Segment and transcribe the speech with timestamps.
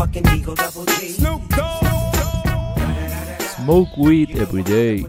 [0.00, 1.12] motherfucking Eagle Double G.
[3.56, 5.06] Smoke weed every day.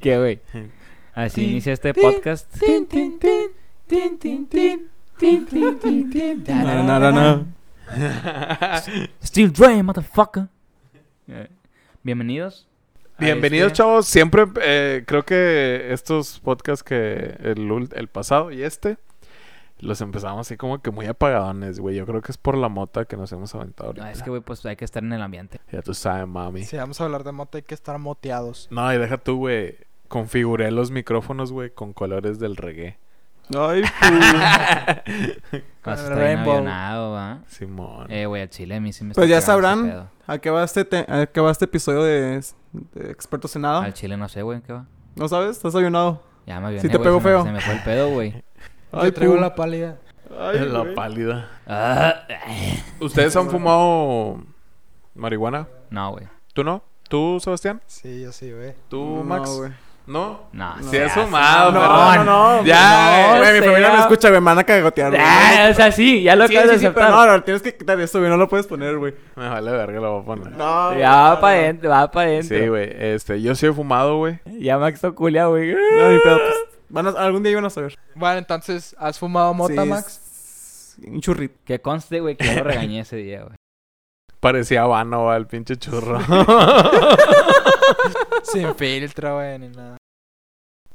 [0.00, 0.40] ¿Qué, güey?
[1.14, 2.48] Así inicia este podcast.
[6.48, 7.46] No, no, no, no.
[9.22, 10.48] Still Dre, motherfucker.
[11.28, 11.48] Eh,
[12.02, 12.66] Bienvenidos.
[13.18, 14.06] Bienvenidos, este- chavos.
[14.06, 18.96] Siempre eh, creo que estos podcasts que el pasado y este
[19.80, 21.94] los empezamos así como que muy apagadones, güey.
[21.96, 24.06] Yo creo que es por la mota que nos hemos aventado ahorita.
[24.06, 25.60] Ah, es que, güey, pues hay que estar en el ambiente.
[25.72, 26.64] Ya tú sabes, mami.
[26.64, 28.68] Si vamos a hablar de moto, hay que estar moteados.
[28.70, 29.76] No, y deja tú, güey.
[30.08, 32.98] Configuré los micrófonos, güey, con colores del reggae.
[33.54, 33.82] Ay,
[35.84, 36.54] a rainbow.
[36.54, 37.40] avionado, ¿va?
[37.46, 38.06] Simón.
[38.10, 40.08] Eh, güey, al chile a mí sí me Pues está ya sabrán.
[40.26, 42.42] ¿A qué va este, te- a qué va este episodio de,
[42.94, 43.82] de Expertos en Nada?
[43.84, 44.86] Al chile no sé, güey, ¿qué va?
[45.16, 45.56] ¿No sabes?
[45.58, 46.22] ¿Estás avionado?
[46.46, 47.44] Ya me avioné, Sí te güey, pegó se me- feo.
[47.44, 48.42] Se me fue el pedo, güey.
[48.96, 49.98] Ay, Yo traigo la pálida.
[50.38, 50.94] Ay, la güey.
[50.94, 51.50] pálida.
[51.66, 52.26] Ah,
[53.00, 54.38] ¿Ustedes han fumado
[55.14, 55.68] marihuana?
[55.90, 56.26] no, güey.
[56.52, 56.82] ¿Tú no?
[57.08, 57.80] ¿Tú, Sebastián?
[57.86, 58.74] Sí, yo sí, güey.
[58.88, 59.50] ¿Tú, No, Max?
[59.50, 59.72] güey.
[60.06, 60.48] ¿No?
[60.52, 62.26] No, has ah, fumado, No, perdón.
[62.26, 62.64] no, no.
[62.64, 63.68] Ya, no, güey, mi sea.
[63.70, 65.22] familia me escucha, güey, me van a cagotear, güey.
[65.24, 67.62] Ah, o sea, sí, ya lo Sí, acabas sí, de sí, pero no, no, tienes
[67.62, 69.14] que quitar esto, güey, no lo puedes poner, güey.
[69.34, 70.52] Me vale verga, lo voy a poner.
[70.58, 70.94] No.
[70.98, 72.58] Ya va para adentro, va para adentro.
[72.58, 72.92] Sí, güey.
[72.98, 74.40] Este, yo sí he fumado, güey.
[74.44, 75.72] Ya Max culia, güey.
[75.72, 76.54] No, ni pedo, pues.
[76.90, 77.98] Van a- algún día iban a saber.
[78.14, 80.06] Bueno, entonces, ¿has fumado mota, Sí, Max?
[81.00, 81.54] es- Un churrito.
[81.64, 83.56] Que conste, güey, que yo lo regañé ese día, güey.
[84.38, 86.18] Parecía habano, va, el pinche churro.
[88.52, 89.96] Sin filtro, güey, ni nada.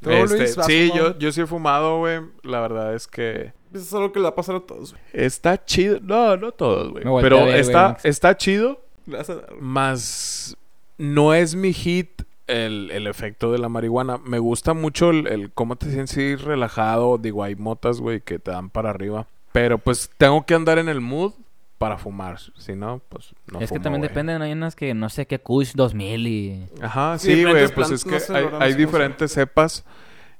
[0.02, 2.22] ¿Tú, Este, Luis, sí, yo, yo sí he fumado, güey.
[2.44, 5.04] La verdad es que Eso es algo que le va a pasar a todos, güey.
[5.12, 6.00] está chido.
[6.02, 7.04] No, no todos, güey.
[7.22, 8.82] Pero a ver, güey, está, está chido.
[9.06, 9.40] Gracias.
[9.60, 10.56] Más
[10.98, 14.18] no es mi hit el, el efecto de la marihuana.
[14.18, 17.18] Me gusta mucho el, el cómo te sientes relajado.
[17.18, 19.28] Digo, hay motas, güey, que te dan para arriba.
[19.52, 21.34] Pero pues tengo que andar en el mood
[21.80, 22.38] para fumar.
[22.58, 24.10] Si no, pues no es que también güey.
[24.10, 24.46] depende, ¿no?
[24.46, 26.66] hay unas que no sé qué Kush 2000 y...
[26.82, 27.68] Ajá, Sí, sí, güey.
[27.70, 29.86] Pues es que no sé, hay, diferentes cepas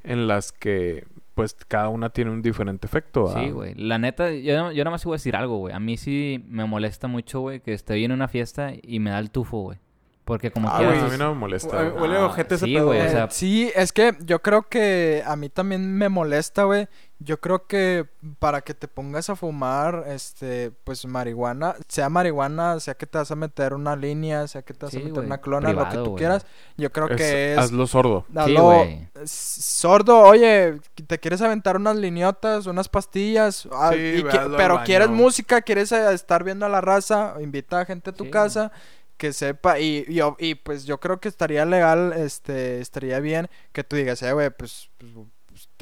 [0.04, 3.26] en las que pues cada una tiene un diferente efecto.
[3.28, 3.42] ¿verdad?
[3.42, 3.74] Sí, güey.
[3.76, 5.74] La neta, yo, yo nada más iba a decir algo, güey.
[5.74, 9.20] A mí sí me molesta mucho, güey, que estoy en una fiesta y me da
[9.20, 9.78] el tufo, güey.
[10.26, 11.00] Porque como Ah, güey.
[11.00, 11.92] A mí no me molesta.
[11.94, 13.12] Huele Ah, ojete ese sí, pedo, güey, o güey.
[13.14, 16.88] sea, sí, es que yo creo que a mí también me molesta, güey.
[17.22, 18.08] Yo creo que
[18.40, 23.30] para que te pongas a fumar, este, pues marihuana, sea marihuana, sea que te vas
[23.30, 25.98] a meter una línea, sea que te vas Sí, a meter una clona, lo que
[25.98, 26.46] tú quieras,
[26.78, 27.60] yo creo Es- que es...
[27.60, 28.26] Hazlo sordo.
[28.30, 28.86] Sí, hazlo-
[29.26, 34.24] sordo, oye, te quieres aventar unas liniotas, unas pastillas, ah, Sí, y
[34.56, 34.86] pero baño.
[34.86, 38.32] quieres música, quieres eh, estar viendo a la raza, invita a gente a tu Sí.
[38.32, 38.72] casa
[39.18, 40.06] que sepa y,
[40.38, 44.50] y, pues yo creo que estaría legal, este, estaría bien que tú digas, eh, güey,
[44.52, 45.12] pues, pues,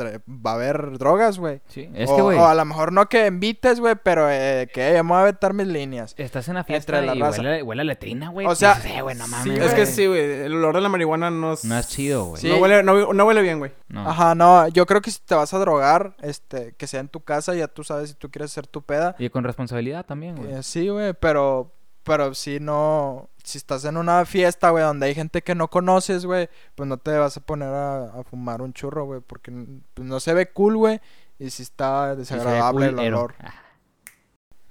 [0.03, 1.61] va a haber drogas, güey.
[1.67, 4.69] Sí, es o, que, güey, o a lo mejor no que invites, güey, pero eh,
[4.73, 6.13] que ya me voy a aventar mis líneas.
[6.17, 7.41] estás en la fiesta entre la y raza.
[7.41, 8.45] huele, huele a letrina, güey.
[8.45, 9.75] O pues sea, dices, eh, güey, no sí, mames, Es güey.
[9.75, 10.19] que sí, güey.
[10.41, 11.65] El olor de la marihuana no es...
[11.65, 12.41] No es chido, güey.
[12.41, 12.49] Sí.
[12.49, 13.71] No, huele, no, no huele bien, güey.
[13.89, 14.07] No.
[14.09, 17.21] Ajá, no, yo creo que si te vas a drogar, este, que sea en tu
[17.21, 19.15] casa, ya tú sabes si tú quieres hacer tu peda.
[19.19, 20.53] Y con responsabilidad también, güey.
[20.53, 21.71] Eh, sí, güey, pero,
[22.07, 26.25] pero si no, si estás en una fiesta, güey, donde hay gente que no conoces,
[26.25, 29.51] güey, pues no te vas a poner a, a fumar un churro, güey, porque
[29.93, 31.01] pues, no se ve cool, güey,
[31.37, 33.35] y si está desagradable el olor.
[33.41, 33.53] Ah,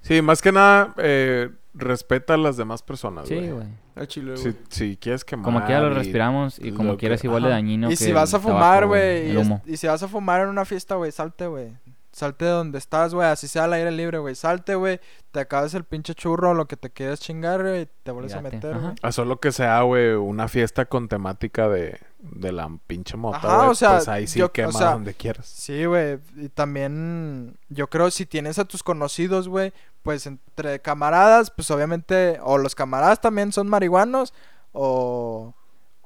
[0.00, 3.66] Sí, más que nada, eh, respeta a las demás personas, Sí, güey.
[4.06, 4.42] chile, güey.
[4.42, 7.88] Si, si quieres quemar Como quiera lo respiramos y como quieras que- igual de dañino
[7.88, 10.64] Y que si vas a fumar, güey, y, y si vas a fumar en una
[10.64, 11.72] fiesta, güey, salte, güey.
[12.16, 14.34] Salte de donde estás, güey, así sea al aire libre, güey.
[14.34, 15.00] Salte, güey,
[15.32, 18.40] te acabas el pinche churro, lo que te quieres chingar, güey, y te vuelves a
[18.40, 18.94] meter, güey.
[19.02, 23.56] A solo que sea, güey, una fiesta con temática de, de la pinche mota, Ajá,
[23.58, 25.44] güey, o sea, pues ahí sí yo- o quema sea, donde quieras.
[25.46, 26.18] Sí, güey.
[26.36, 32.38] Y también, yo creo, si tienes a tus conocidos, güey, pues entre camaradas, pues obviamente,
[32.42, 34.32] o los camaradas también son marihuanos,
[34.72, 35.52] o,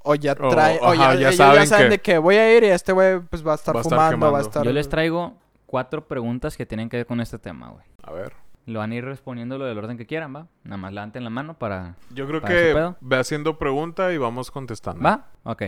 [0.03, 2.19] o ya O- traen, o, ajá, ya, ya ellos saben ya saben que- de que
[2.19, 4.39] voy a ir y este güey, pues va a estar Va a estar fumando, va
[4.39, 4.65] a estar...
[4.65, 5.35] Yo les traigo
[5.71, 7.85] cuatro preguntas que tienen que ver con este tema, güey.
[8.03, 8.33] A ver.
[8.67, 10.49] Lo van a ir respondiéndolo del orden que quieran, ¿va?
[10.65, 11.95] Nada más levanten la mano para...
[12.13, 12.97] Yo creo ¿Para ese que pedo?
[13.01, 15.01] ve haciendo pregunta y vamos contestando.
[15.03, 15.29] ¿Va?
[15.45, 15.63] Ok.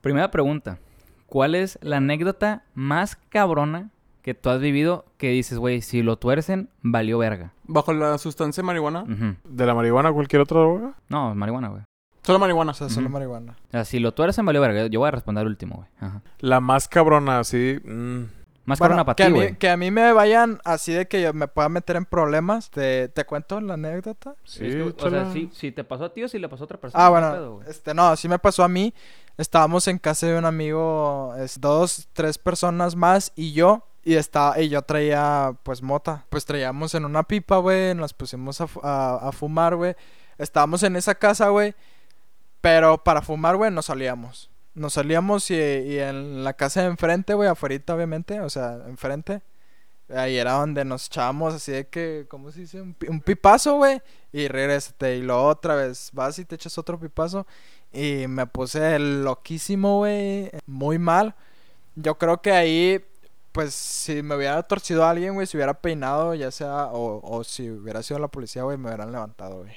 [0.00, 0.78] Primera pregunta.
[1.26, 3.90] ¿Cuál es la anécdota más cabrona
[4.22, 7.52] que tú has vivido que dices, güey, si lo tuercen, valió verga?
[7.64, 9.02] Bajo la sustancia marihuana.
[9.02, 9.36] Ujú.
[9.44, 10.94] ¿De la marihuana o cualquier otra droga?
[11.10, 11.82] No, marihuana, güey.
[12.22, 12.72] Solo marihuana.
[12.72, 13.56] O sea, solo marihuana.
[13.68, 14.86] O sea, si lo tuercen, valió verga.
[14.86, 15.88] Yo voy a responder el último, güey.
[16.00, 16.22] Ajá.
[16.40, 17.78] La más cabrona, así.
[17.84, 18.22] mm,
[18.66, 19.56] Más Bueno, cabrona para que, ti, a mí, güey.
[19.56, 22.68] que a mí me vayan así de que yo me pueda meter en problemas.
[22.70, 24.34] ¿Te, te cuento la anécdota?
[24.44, 26.64] sí, Es que, o sea, si, si te pasó a ti o si le pasó
[26.64, 27.02] a otra persona.
[27.02, 28.92] Ah, no bueno, pedo, este, no, sí me pasó a mí.
[29.38, 33.86] Estábamos en casa de un amigo, es, dos, tres personas más y yo.
[34.02, 36.26] Y, estaba, y yo traía, pues, mota.
[36.28, 37.94] Pues traíamos en una pipa, güey.
[37.94, 39.94] Nos pusimos a, a- a fumar, güey.
[40.38, 41.74] Estábamos en esa casa, güey.
[42.60, 44.50] Pero para fumar, güey, nos salíamos.
[44.76, 48.40] Nos salíamos y, y en la casa de enfrente, güey, afuera, obviamente.
[48.40, 49.42] O sea, enfrente.
[50.08, 52.80] Ahí era donde nos echábamos así de que, ¿cómo se dice?
[52.80, 54.00] Un, pi- un pipazo, güey.
[54.32, 55.16] Y regrésate.
[55.16, 57.44] Y luego otra vez vas y te echas otro pipazo.
[57.92, 60.50] Y me puse loquísimo, güey.
[60.66, 61.34] Muy mal.
[61.96, 63.04] Yo creo que ahí,
[63.52, 67.42] pues, si me hubiera torcido a alguien, güey, si hubiera peinado, ya sea, o, o
[67.42, 69.72] si hubiera sido la policía, güey, me hubieran levantado, güey.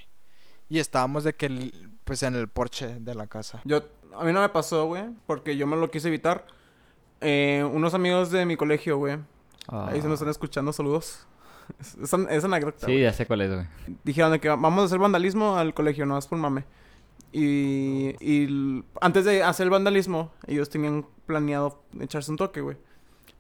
[0.67, 1.71] Y estábamos de que,
[2.03, 3.61] pues, en el porche de la casa.
[3.63, 3.81] Yo,
[4.15, 6.45] a mí no me pasó, güey, porque yo me lo quise evitar.
[7.21, 9.17] Eh, unos amigos de mi colegio, güey.
[9.67, 11.25] Ahí se nos están escuchando, saludos.
[11.79, 12.77] Es, es, es anécdota.
[12.81, 12.85] Ah.
[12.87, 13.01] Sí, güey.
[13.03, 13.67] ya sé cuál es, güey.
[14.03, 16.65] Dijeron de que vamos a hacer vandalismo al colegio, no es por mame.
[17.31, 22.77] Y, y antes de hacer el vandalismo, ellos tenían planeado echarse un toque, güey.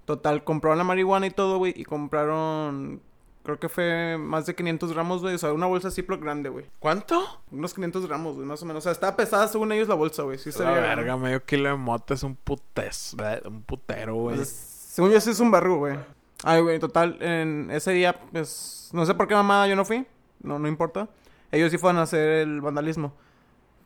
[0.05, 3.01] Total, compraron la marihuana y todo, güey, y compraron,
[3.43, 6.65] creo que fue más de 500 gramos, güey, o sea, una bolsa Ziploc grande, güey.
[6.79, 7.41] ¿Cuánto?
[7.51, 8.81] Unos 500 gramos, güey, más o menos.
[8.81, 10.37] O sea, estaba pesada según ellos la bolsa, güey.
[10.37, 13.15] Sí, se La verga, medio kilo de mota es un putes,
[13.45, 14.35] un putero, güey.
[14.35, 15.97] Pues, según yo, sí es un barrio, güey.
[16.43, 20.05] Ay, güey, total, en ese día, pues, no sé por qué mamada yo no fui.
[20.41, 21.09] No, no importa.
[21.51, 23.13] Ellos sí fueron a hacer el vandalismo.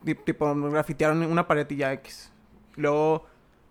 [0.03, 2.31] Ti- Tipo, grafitearon una ya X.
[2.75, 3.25] Luego,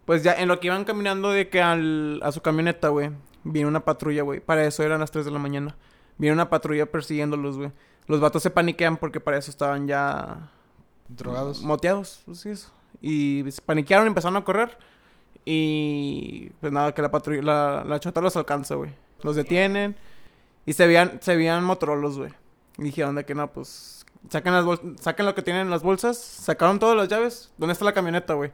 [0.05, 3.11] pues ya en lo que iban caminando de que al, a su camioneta, güey,
[3.45, 4.41] viene una patrulla, güey.
[4.41, 5.77] Para eso eran las 3 de la mañana.
[6.19, 7.73] Viene una patrulla persiguiéndolos, güey.
[8.07, 10.51] Los vatos se paniquean porque para eso estaban ya
[11.17, 11.63] Drogados.
[11.63, 12.71] Moteados, pues sí, eso.
[13.01, 14.77] Y se paniquearon y empezaron a correr.
[15.45, 18.91] Y pues nada, que la patrulla, la, la chota los alcanza, güey.
[19.23, 19.97] Los detienen.
[20.65, 22.33] Y se veían, se veían motorolos, güey.
[22.79, 26.17] Y dijeron de que no, pues saquen las saquen lo que tienen en las bolsas.
[26.19, 27.53] Sacaron todas las llaves.
[27.59, 28.53] ¿Dónde está la camioneta, güey?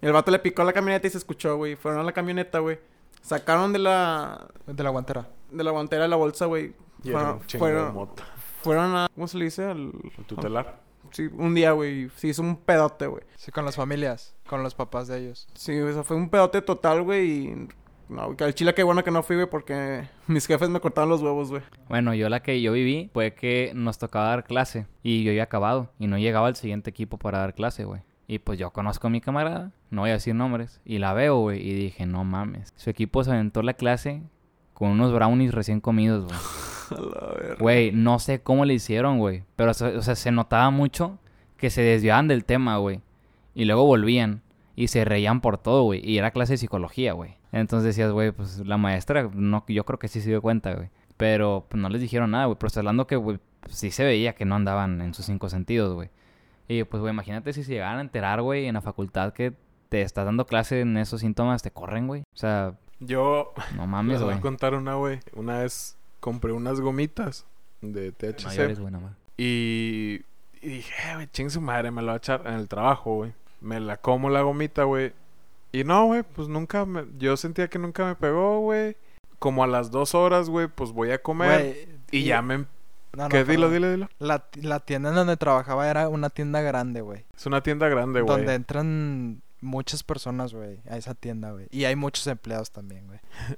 [0.00, 1.76] El vato le picó a la camioneta y se escuchó, güey.
[1.76, 2.78] Fueron a la camioneta, güey.
[3.26, 5.28] Sacaron de la De la guantera.
[5.50, 6.74] de la guantera la bolsa, güey.
[7.02, 8.22] Fueron, de fueron, mota.
[8.62, 9.64] fueron a ¿cómo se le dice?
[9.64, 10.80] Al, El tutelar.
[11.10, 12.08] sí, un día, güey.
[12.10, 13.22] Se hizo un pedote, güey.
[13.36, 14.36] Sí, con las familias.
[14.48, 15.48] Con los papás de ellos.
[15.54, 17.68] Sí, o sea, fue un pedote total, güey, y...
[18.08, 21.10] No, que al chile qué bueno que no fui, güey, porque mis jefes me cortaron
[21.10, 21.62] los huevos, güey.
[21.88, 25.42] Bueno, yo la que yo viví fue que nos tocaba dar clase y yo había
[25.42, 28.02] acabado y no llegaba el siguiente equipo para dar clase, güey.
[28.28, 31.38] Y pues yo conozco a mi camarada, no voy a decir nombres, y la veo,
[31.38, 32.72] güey, y dije, no mames.
[32.76, 34.22] Su equipo se aventó la clase
[34.74, 36.38] con unos brownies recién comidos, güey.
[37.58, 39.42] Güey, no sé cómo le hicieron, güey.
[39.56, 41.18] Pero, o sea, se notaba mucho
[41.56, 43.00] que se desviaban del tema, güey.
[43.54, 44.42] Y luego volvían
[44.76, 46.00] y se reían por todo, güey.
[46.08, 47.36] Y era clase de psicología, güey.
[47.52, 50.90] Entonces decías, güey, pues la maestra, no, yo creo que sí se dio cuenta, güey.
[51.16, 52.58] Pero pues, no les dijeron nada, güey.
[52.58, 53.38] Pero hablando que, güey,
[53.68, 56.10] sí se veía que no andaban en sus cinco sentidos, güey.
[56.68, 59.52] Y pues, güey, imagínate si se llegaran a enterar, güey, en la facultad que
[59.88, 62.22] te estás dando clase en esos síntomas, te corren, güey.
[62.22, 64.38] O sea, Yo no mames, les voy güey.
[64.38, 65.20] a contar una, güey.
[65.34, 67.46] Una vez compré unas gomitas
[67.80, 68.44] de THC.
[68.46, 69.12] Mayores, güey, nomás.
[69.36, 70.22] Y,
[70.60, 73.14] y dije, eh, güey, ching su madre, me lo voy a echar en el trabajo,
[73.16, 73.32] güey.
[73.60, 75.12] Me la como la gomita, güey.
[75.72, 77.04] Y no, güey, pues nunca me...
[77.18, 78.96] Yo sentía que nunca me pegó, güey.
[79.38, 81.60] Como a las dos horas, güey, pues voy a comer.
[81.60, 82.64] Güey, y ya me...
[83.14, 83.44] No, no, ¿Qué?
[83.44, 84.08] Dilo, dilo, dilo.
[84.18, 87.24] La, la tienda en donde trabajaba era una tienda grande, güey.
[87.36, 88.36] Es una tienda grande, güey.
[88.36, 91.66] Donde entran muchas personas, güey, a esa tienda, güey.
[91.70, 93.20] Y hay muchos empleados también, güey.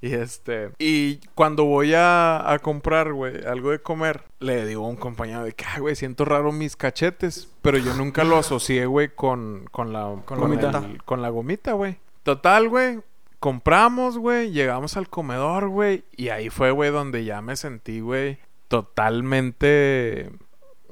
[0.00, 0.70] Y este...
[0.78, 5.42] Y cuando voy a, a comprar, güey, algo de comer, le digo a un compañero
[5.42, 7.48] de que, ay, güey, siento raro mis cachetes.
[7.62, 10.14] Pero yo nunca lo asocié, güey, con, con la...
[10.24, 10.68] Con la gomita.
[10.78, 11.96] el- con la gomita, güey.
[12.22, 13.00] Total, güey.
[13.40, 14.52] Compramos, güey.
[14.52, 16.04] Llegamos al comedor, güey.
[16.16, 18.38] Y ahí fue, güey, donde ya me sentí, güey,
[18.68, 20.30] totalmente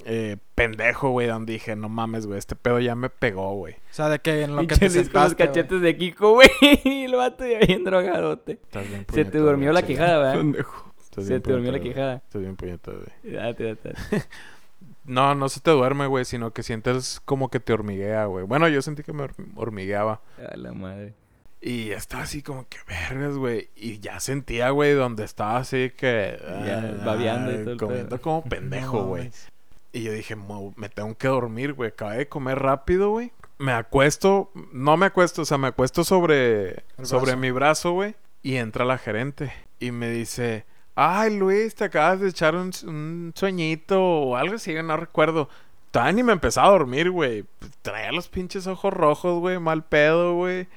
[0.04, 1.26] eh, pendejo, güey.
[1.28, 3.74] Donde dije, no mames, güey, este pedo ya me pegó, güey.
[3.74, 5.48] O sea, de que en lo que te los sentaste, güey.
[5.48, 6.48] cachetes de Kiko, güey.
[6.84, 8.52] Y el vato ya bien drogadote.
[8.62, 9.92] Estás bien Se te durmió la güey.
[9.94, 10.34] quijada, ¿verdad?
[10.36, 10.92] Pendejo.
[11.00, 12.14] Estás Se bien te durmió la quijada.
[12.16, 13.34] Estás bien puñetado, güey.
[13.34, 13.92] Date, date.
[15.04, 18.44] No, no se te duerme, güey, sino que sientes como que te hormiguea, güey.
[18.44, 20.20] Bueno, yo sentí que me horm- hormigueaba.
[20.52, 21.14] A la madre.
[21.60, 23.70] Y estaba así como que vergas, güey.
[23.74, 26.38] Y ya sentía, güey, donde estaba así que...
[26.66, 28.20] Ya, babeando y todo el Comiendo pedo.
[28.20, 29.30] como pendejo, güey.
[29.92, 31.88] Y yo dije, "Mo- me tengo que dormir, güey.
[31.90, 33.32] Acabé de comer rápido, güey.
[33.58, 38.14] Me acuesto, no me acuesto, o sea, me acuesto sobre, sobre mi brazo, güey.
[38.42, 43.32] Y entra la gerente y me dice, ay, Luis, te acabas de echar un, un
[43.34, 45.48] sueñito o algo así, no recuerdo.
[45.90, 47.46] Todavía ni me empezaba a dormir, güey.
[47.80, 50.68] Traía los pinches ojos rojos, güey, mal pedo, güey.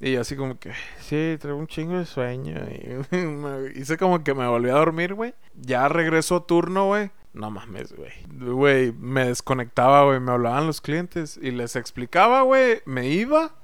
[0.00, 2.54] Y yo así como que, sí, traigo un chingo de sueño.
[3.12, 5.34] Y me hice como que me volví a dormir, güey.
[5.54, 7.10] Ya regreso a turno, güey.
[7.32, 8.12] No mames, güey.
[8.32, 10.20] Güey, me desconectaba, güey.
[10.20, 12.80] Me hablaban los clientes y les explicaba, güey.
[12.84, 13.54] Me iba.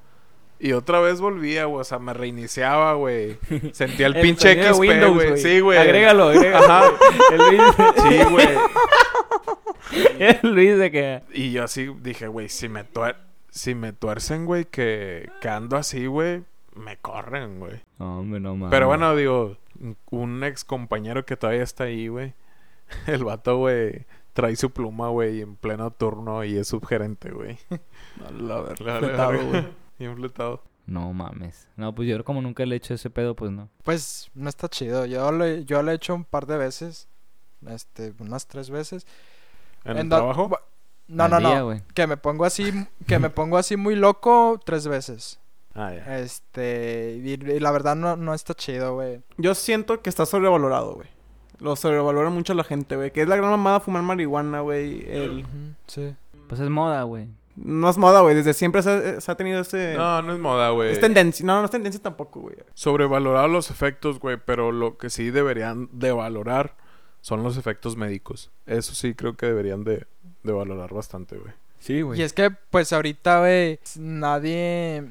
[0.58, 1.80] Y otra vez volvía, güey.
[1.80, 3.38] O sea, me reiniciaba, güey.
[3.72, 5.38] Sentía el, El pinche XP, Windows, güey.
[5.38, 5.78] Sí, güey.
[5.78, 6.64] Agrégalo, agrégalo.
[6.64, 6.92] Ajá.
[7.32, 7.60] El
[8.02, 8.48] Sí, güey.
[10.18, 11.22] el Luis de que...
[11.32, 12.84] Y yo así dije, güey, si me
[13.50, 17.80] si me tuercen, güey, que, que ando así, güey, me corren, güey.
[17.98, 18.70] No, hombre, no mames.
[18.70, 19.56] Pero bueno, digo,
[20.10, 22.34] un ex compañero que todavía está ahí, güey.
[23.06, 27.58] El vato, güey, trae su pluma, güey, en pleno turno y es subgerente, güey.
[28.38, 29.44] La ver- La fletado, verga.
[29.48, 29.68] güey.
[29.98, 30.62] Bien fletado.
[30.86, 31.68] No mames.
[31.76, 33.68] No, pues yo como nunca le he hecho ese pedo, pues no.
[33.84, 35.06] Pues no está chido.
[35.06, 37.06] Yo le, yo le he hecho un par de veces.
[37.68, 39.06] Este, unas tres veces.
[39.84, 40.50] ¿En el do- trabajo?
[41.10, 41.80] No, no, día, no.
[41.94, 42.72] Que me pongo así,
[43.06, 45.40] que me pongo así muy loco tres veces.
[45.74, 46.18] Ah, ya.
[46.18, 49.20] Este, y, y la verdad no, no está chido, güey.
[49.36, 51.08] Yo siento que está sobrevalorado, güey.
[51.58, 53.10] Lo sobrevalora mucho la gente, güey.
[53.12, 55.04] Que es la gran mamada fumar marihuana, güey.
[55.08, 55.46] El...
[55.86, 56.14] Sí.
[56.48, 57.28] Pues es moda, güey.
[57.56, 58.34] No es moda, güey.
[58.34, 59.94] Desde siempre se, ha- se ha tenido ese...
[59.96, 60.92] No, no es moda, güey.
[60.92, 61.44] Es tendencia.
[61.44, 62.56] No, no es tendencia tampoco, güey.
[62.74, 66.76] Sobrevalorar los efectos, güey, pero lo que sí deberían de valorar
[67.20, 68.50] son los efectos médicos.
[68.66, 70.06] Eso sí creo que deberían de,
[70.42, 71.52] de valorar bastante, güey.
[71.80, 75.04] Sí, Y es que, pues ahorita, güey, nadie.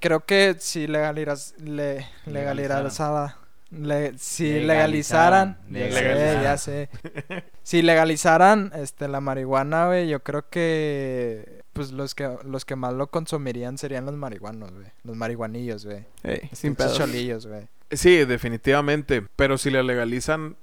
[0.00, 3.36] Creo que si legaliras, le, legalizara.
[3.70, 5.58] Le, si legalizaran.
[5.70, 6.42] Legalizaran.
[6.42, 6.88] Ya sé, ya
[7.28, 7.42] sé.
[7.62, 11.62] Si legalizaran este, la marihuana, güey, yo creo que.
[11.72, 14.86] Pues los que, los que más lo consumirían serían los marihuanos, güey.
[15.04, 16.04] Los marihuanillos, güey.
[16.24, 17.68] Ey, sin cholillos, güey.
[17.92, 19.22] Sí, definitivamente.
[19.36, 20.56] Pero si la legalizan,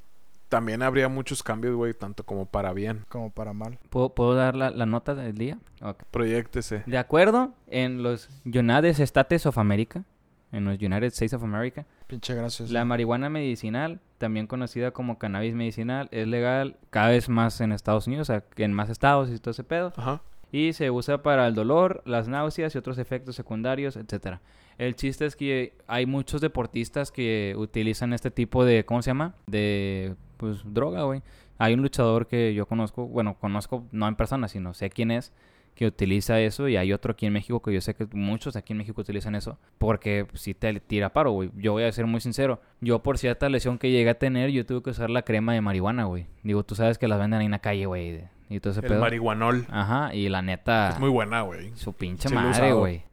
[0.50, 3.06] también habría muchos cambios, güey, tanto como para bien.
[3.10, 3.80] Como para mal.
[3.90, 5.58] ¿Puedo, puedo dar la, la nota del día?
[5.82, 6.04] Ok.
[6.12, 6.84] Proyectese.
[6.86, 10.04] De acuerdo, en los United States of America,
[10.52, 12.72] en los United States of America, Pinche gracioso.
[12.72, 18.08] la marihuana medicinal, también conocida como cannabis medicinal, es legal cada vez más en Estados
[18.08, 19.92] Unidos, o sea, que en más estados y todo ese pedo.
[19.98, 20.22] Ajá.
[20.52, 24.42] Y se usa para el dolor, las náuseas y otros efectos secundarios, etcétera.
[24.78, 29.36] El chiste es que hay muchos deportistas que utilizan este tipo de, ¿cómo se llama?
[29.48, 31.22] De, pues, droga, güey.
[31.58, 35.32] Hay un luchador que yo conozco, bueno, conozco no en persona, sino sé quién es,
[35.74, 36.68] que utiliza eso.
[36.68, 39.36] Y hay otro aquí en México que yo sé que muchos aquí en México utilizan
[39.36, 39.58] eso.
[39.78, 41.52] Porque si te tira paro, güey.
[41.56, 42.62] Yo voy a ser muy sincero.
[42.82, 45.62] Yo por cierta lesión que llegué a tener, yo tuve que usar la crema de
[45.62, 46.28] marihuana, güey.
[46.44, 48.24] Digo, tú sabes que las venden ahí en la calle, güey.
[48.50, 49.00] Y todo ese El pedo.
[49.00, 49.66] marihuanol.
[49.70, 50.90] Ajá, y la neta...
[50.90, 51.72] Es muy buena, güey.
[51.76, 53.04] Su pinche Sí madre, güey.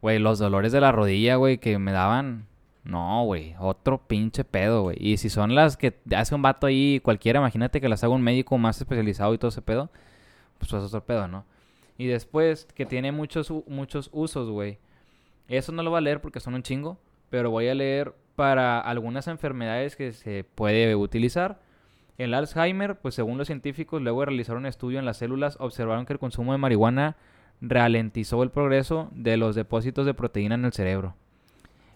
[0.00, 2.46] Güey, los dolores de la rodilla, güey, que me daban.
[2.84, 3.54] No, güey.
[3.58, 4.96] Otro pinche pedo, güey.
[5.00, 8.22] Y si son las que hace un vato ahí, cualquiera, imagínate que las haga un
[8.22, 9.90] médico más especializado y todo ese pedo.
[10.58, 11.44] Pues es otro pedo, ¿no?
[11.98, 14.78] Y después, que tiene muchos, muchos usos, güey.
[15.48, 16.98] Eso no lo voy a leer porque son un chingo.
[17.28, 21.60] Pero voy a leer para algunas enfermedades que se puede utilizar.
[22.18, 26.06] El Alzheimer, pues según los científicos, luego de realizar un estudio en las células, observaron
[26.06, 27.16] que el consumo de marihuana
[27.60, 31.14] ralentizó el progreso de los depósitos de proteína en el cerebro.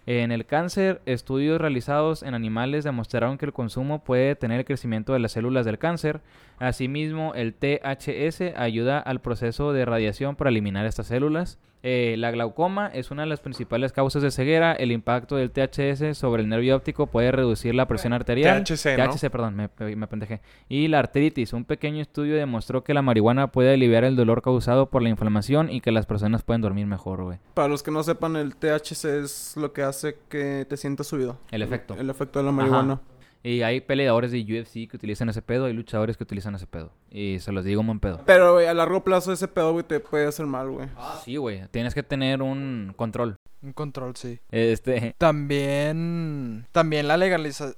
[0.07, 5.13] En el cáncer, estudios realizados en animales demostraron que el consumo puede detener el crecimiento
[5.13, 6.21] de las células del cáncer.
[6.59, 11.57] Asimismo, el THS ayuda al proceso de radiación para eliminar estas células.
[11.87, 14.73] Eh, la glaucoma es una de las principales causas de ceguera.
[14.73, 18.63] El impacto del THS sobre el nervio óptico puede reducir la presión arterial.
[18.63, 19.11] THC, ¿no?
[19.11, 20.41] THC, perdón, me, me pendejé.
[20.67, 21.53] Y la artritis.
[21.53, 25.69] Un pequeño estudio demostró que la marihuana puede aliviar el dolor causado por la inflamación
[25.69, 27.37] y que las personas pueden dormir mejor, güey.
[27.53, 31.37] Para los que no sepan, el THC es lo que hace que te sientas subido.
[31.51, 31.93] El efecto.
[31.99, 32.99] El efecto de la marihuana.
[33.45, 36.91] Y hay peleadores de UFC que utilizan ese pedo, hay luchadores que utilizan ese pedo.
[37.11, 38.19] Y se los digo un buen pedo.
[38.25, 40.89] Pero, güey, a largo plazo ese pedo, güey, te puede hacer mal, güey.
[41.23, 43.35] Sí, güey, tienes que tener un control.
[43.61, 44.39] Un control, sí.
[44.49, 47.75] Este, También, también la legalización,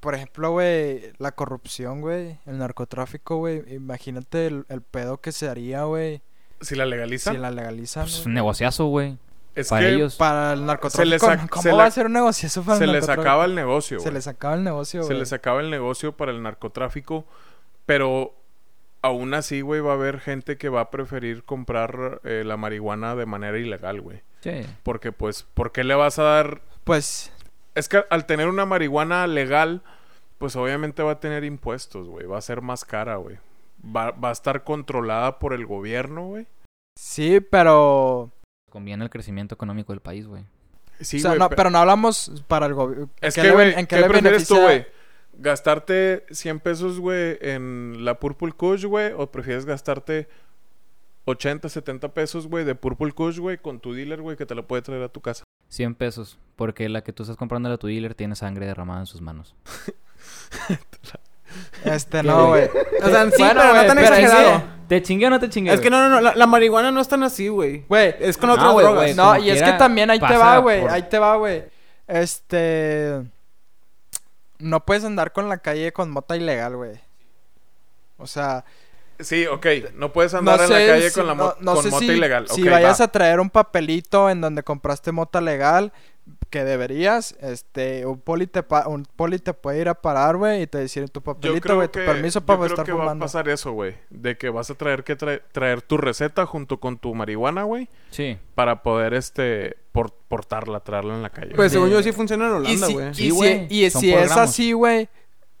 [0.00, 5.48] por ejemplo, güey, la corrupción, güey, el narcotráfico, güey, imagínate el, el pedo que se
[5.48, 6.22] haría, güey,
[6.60, 9.16] Si la legalizan, si la legalizan, pues, un negociazo, güey.
[9.54, 10.16] Es Para que ellos.
[10.16, 13.08] Para el narcotráfico, sac- ¿cómo se va a ser un negocio para se el les
[13.08, 16.42] acaba el negocio, Se les acaba el negocio, Se les acaba el negocio para el
[16.42, 17.24] narcotráfico,
[17.86, 18.34] pero
[19.02, 23.14] aún así, güey, va a haber gente que va a preferir comprar eh, la marihuana
[23.14, 24.22] de manera ilegal, güey.
[24.40, 24.66] Sí.
[24.82, 26.60] Porque, pues, ¿por qué le vas a dar...?
[26.84, 27.30] Pues,
[27.74, 29.82] Es que al tener una marihuana legal,
[30.38, 32.26] pues obviamente va a tener impuestos, güey.
[32.26, 33.36] Va a ser más cara, güey.
[33.84, 36.46] Va, va a estar controlada por el gobierno, güey.
[36.98, 38.30] sí, pero...
[38.74, 40.42] Conviene el crecimiento económico del país, güey.
[40.98, 43.08] Sí, o sea, no, pero no hablamos para el gobierno.
[43.20, 44.84] Es que, güey, ¿en ¿qué, qué le prefieres tú, güey?
[45.34, 49.12] ¿Gastarte 100 pesos, güey, en la Purple Kush, güey?
[49.16, 50.28] ¿O prefieres gastarte
[51.26, 54.66] 80, 70 pesos, güey, de Purple Kush, güey, con tu dealer, güey, que te lo
[54.66, 55.44] puede traer a tu casa?
[55.68, 56.40] 100 pesos.
[56.56, 59.54] Porque la que tú estás comprando a tu dealer tiene sangre derramada en sus manos.
[61.84, 62.68] Este, no, güey.
[63.02, 64.62] O sea, sí, Bueno, pero no güey, tan pero exagerado.
[64.88, 65.72] Te ¿Te chingué o no te chingué?
[65.72, 66.20] Es que no, no, no.
[66.20, 67.84] La, la marihuana no es tan así, güey.
[67.88, 69.16] Güey, Es con Ah, otras güey, drogas.
[69.16, 70.82] no, y es que también ahí te va, güey.
[70.82, 71.64] por- Ahí te va, güey.
[72.06, 73.22] Este.
[74.58, 77.00] No puedes andar con la calle con mota ilegal, güey.
[78.18, 78.64] O sea,
[79.20, 79.66] Sí, ok.
[79.94, 81.84] No puedes andar no en sé la calle si- con la no- mo- no con
[81.84, 82.48] sé mota si, ilegal.
[82.48, 83.04] Si vayas va.
[83.04, 85.92] a traer un papelito en donde compraste mota legal,
[86.54, 90.62] que deberías, este, un poli te, pa- un poli te puede ir a parar, güey,
[90.62, 92.98] y te decir tu Yo papelito, güey, tu permiso yo para creo estar que va
[92.98, 93.24] a fumando.
[93.24, 93.96] pasar eso, güey.
[94.10, 97.88] De que vas a traer que trae- traer tu receta junto con tu marihuana, güey.
[98.10, 98.38] Sí.
[98.54, 101.56] Para poder, este, por- portarla, traerla en la calle.
[101.56, 103.08] Pues según yo sí funciona en Y Holanda, si, güey.
[103.10, 104.50] y Sí, si- güey, y si por es gramos.
[104.50, 105.08] así, güey,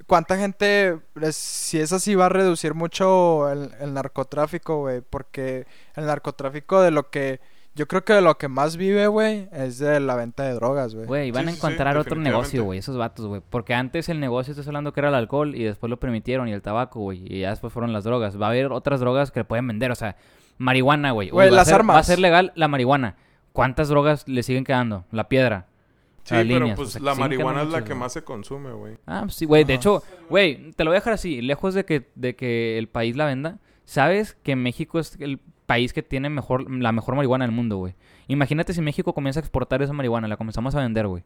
[0.06, 5.00] ¿cuánta gente, es- si es así, va a reducir mucho el, el narcotráfico, güey?
[5.00, 7.40] Porque el narcotráfico de lo que,
[7.74, 11.06] yo creo que lo que más vive, güey, es de la venta de drogas, güey.
[11.06, 13.42] Güey, van Sí, a sí, encontrar otro negocio, güey, esos vatos, güey.
[13.50, 16.52] Porque antes el negocio, estás hablando que era el alcohol y después lo permitieron y
[16.52, 17.22] el tabaco, güey.
[17.26, 18.40] Y ya después fueron las drogas.
[18.40, 20.16] Va a haber otras drogas que pueden vender, o sea,
[20.58, 21.30] marihuana, güey.
[21.30, 21.96] Güey, Uy, va a las ser- armas.
[21.96, 23.16] Va a ser legal la marihuana.
[23.52, 25.04] ¿Cuántas drogas le siguen quedando?
[25.10, 25.66] La piedra.
[26.24, 27.98] Sí, pero líneas, pues o sea, la marihuana es la que güey.
[27.98, 28.96] más se consume, güey.
[29.06, 29.64] Ah, pues sí, güey.
[29.64, 31.42] De hecho, güey, te lo voy a dejar así.
[31.42, 35.92] Lejos de que, de que el país la venda, ¿sabes que México es el país
[35.92, 37.94] que tiene mejor, la mejor marihuana del mundo, güey?
[38.28, 41.22] Imagínate si México comienza a exportar esa marihuana, la comenzamos a vender, güey.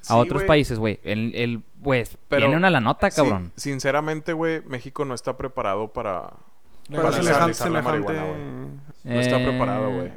[0.00, 0.46] Sí, A otros güey.
[0.46, 1.00] países, güey.
[1.02, 3.52] El, el, pues, Pero- viene una la nota, Sí, cabrón.
[3.56, 6.30] sinceramente, güey, México no está preparado para...
[6.88, 8.22] Pero para semejante, la marihuana,
[9.04, 10.12] No está Eh, preparado, güey.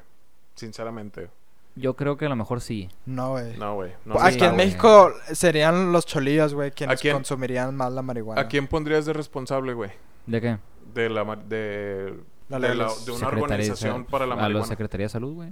[0.56, 1.30] Sinceramente.
[1.76, 2.90] Yo creo que a lo mejor sí.
[3.06, 3.58] No, güey.
[3.58, 3.92] No, güey.
[4.06, 4.66] No Aquí está, en güey.
[4.68, 8.42] México serían los cholillos, güey, quienes consumirían más la marihuana.
[8.42, 9.90] ¿A quién pondrías de responsable, güey?
[10.28, 10.58] ¿De qué?
[10.94, 11.24] De la...
[11.36, 12.16] De, La
[12.60, 14.68] de, la- legaliz- de una Secretaría organización para la A la marihuana.
[14.68, 15.50] Secretaría de Salud, güey.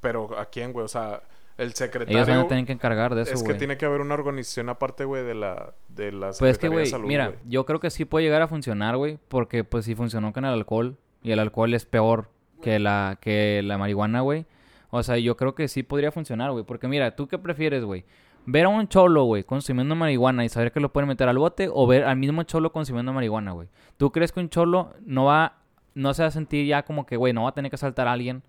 [0.00, 0.84] Pero ¿a quién, güey?
[0.84, 1.22] O sea,
[1.56, 2.16] el secretario...
[2.18, 4.68] Ellos van a tener que encargar de eso, es que tiene que haber una organización
[4.68, 7.80] aparte, güey, de la, de la Pues es que, Secretaría de Salud, mira, yo creo
[7.80, 11.30] que sí puede llegar a funcionar, güey, porque pues sí funcionó con el alcohol y
[11.32, 12.28] el alcohol es peor
[12.60, 14.46] que la que la marihuana, güey.
[14.90, 18.04] O sea, yo creo que sí podría funcionar, güey, porque mira, ¿tú qué prefieres, güey?
[18.46, 21.68] Ver a un cholo, güey, consumiendo marihuana y saber que lo pueden meter al bote
[21.72, 23.68] o ver al mismo cholo consumiendo marihuana, güey.
[23.96, 25.58] ¿Tú crees que un cholo no va
[25.94, 28.08] no se va a sentir ya como que, güey, no va a tener que asaltar
[28.08, 28.42] a alguien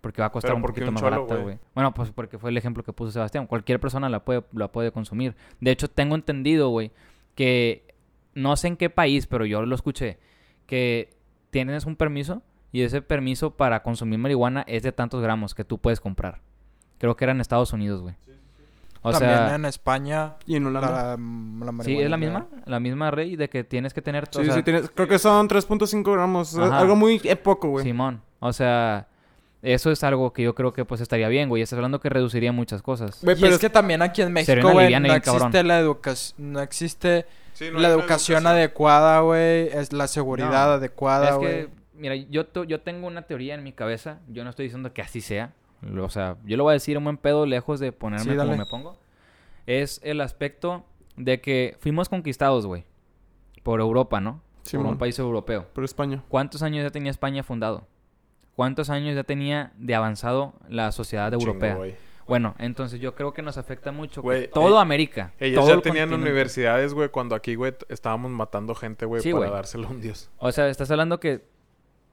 [0.00, 1.58] porque va a costar un ¿por qué poquito un más cholo, barata, güey?
[1.74, 3.46] Bueno, pues porque fue el ejemplo que puso Sebastián.
[3.46, 5.34] Cualquier persona la puede la puede consumir.
[5.60, 6.92] De hecho, tengo entendido, güey,
[7.34, 7.94] que
[8.34, 10.18] no sé en qué país, pero yo lo escuché,
[10.66, 11.10] que
[11.50, 15.78] tienes un permiso y ese permiso para consumir marihuana es de tantos gramos que tú
[15.78, 16.40] puedes comprar.
[16.98, 18.14] Creo que era en Estados Unidos, güey.
[19.02, 20.34] O También sea, en España.
[20.46, 20.90] ¿Y en Holanda?
[20.90, 24.24] La, la marihuana sí, es la misma, la misma rey de que tienes que tener...
[24.24, 26.56] o Sí, sea, sí, tienes- creo que son 3.5 gramos.
[26.58, 26.78] Ajá.
[26.78, 27.84] Algo muy eh, poco, güey.
[27.84, 29.06] Simón, o sea,
[29.62, 31.62] eso es algo que yo creo que pues estaría bien, güey.
[31.62, 33.20] Estás hablando que reduciría muchas cosas.
[33.22, 36.60] Güey, Y pero es que también aquí en México, güey, no existe la educación, no
[36.60, 41.48] existe Sí, no la educación adecuada, güey, es la seguridad No, adecuada, es güey.
[41.48, 44.18] que, mira, yo, yo tengo una teoría en mi cabeza.
[44.28, 45.52] Yo no estoy diciendo que así sea.
[46.00, 48.56] O sea, yo lo voy a decir en buen pedo, lejos de ponerme Sí, como
[48.56, 48.96] me pongo.
[49.66, 50.84] Es el aspecto
[51.16, 52.84] de que fuimos conquistados, güey.
[53.62, 54.42] Por Europa, ¿no?
[54.62, 55.66] Sí, por un país europeo.
[55.72, 56.22] Por España.
[56.28, 57.86] ¿Cuántos años ya tenía España fundado?
[58.54, 61.78] ¿Cuántos años ya tenía de avanzado la sociedad Chingo, europea?
[62.26, 64.22] Bueno, entonces yo creo que nos afecta mucho.
[64.22, 65.32] Güey, todo eh, América.
[65.38, 66.30] Ellos todo ya el tenían continente.
[66.30, 69.50] universidades, güey, cuando aquí, güey, estábamos matando gente, güey, Sí, para güey.
[69.50, 70.30] dárselo a un dios.
[70.38, 71.44] O sea, estás hablando que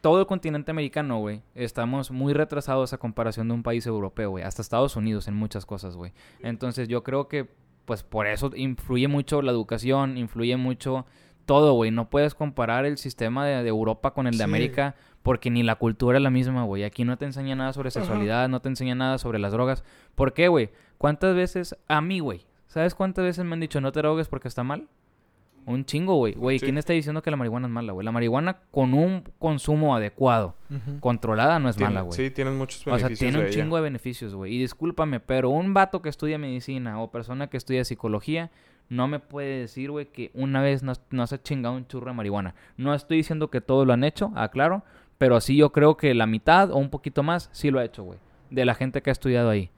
[0.03, 4.43] todo el continente americano, güey, estamos muy retrasados a comparación de un país europeo, güey.
[4.43, 6.11] Hasta Estados Unidos en muchas cosas, güey.
[6.41, 7.47] Entonces yo creo que,
[7.85, 11.05] pues por eso influye mucho la educación, influye mucho
[11.45, 11.89] todo, güey.
[11.91, 14.43] No puedes comparar el sistema de, de Europa con el de.
[14.43, 16.83] América porque ni la cultura es la misma, güey.
[16.83, 19.85] Aquí no te enseña nada sobre sexualidad, no te enseña nada sobre las drogas.
[20.15, 20.69] ¿Por qué, güey?
[20.97, 22.45] ¿Cuántas veces a mí, güey?
[22.67, 24.89] ¿Sabes cuántas veces me han dicho no te drogues porque está mal?
[25.65, 26.33] Un chingo, güey.
[26.33, 26.59] Güey.
[26.59, 28.05] ¿quién está diciendo que la marihuana es mala, güey?
[28.05, 30.55] La marihuana con un consumo adecuado,
[30.99, 32.17] controlada, no es mala, güey.
[32.17, 33.53] Sí, tienen muchos o sea, beneficios tiene un ella.
[33.53, 34.55] chingo de beneficios, güey.
[34.55, 38.51] Y discúlpame, pero un vato que estudia medicina o persona que estudia psicología
[38.89, 42.07] no me puede decir, güey, que una vez no, no se ha chingado un churro
[42.07, 42.55] de marihuana.
[42.77, 44.83] No estoy diciendo que todos lo han hecho, aclaro,
[45.17, 48.03] pero sí yo creo que la mitad o un poquito más sí lo ha hecho,
[48.03, 48.19] güey.
[48.49, 49.71] De la gente que ha estudiado ahí.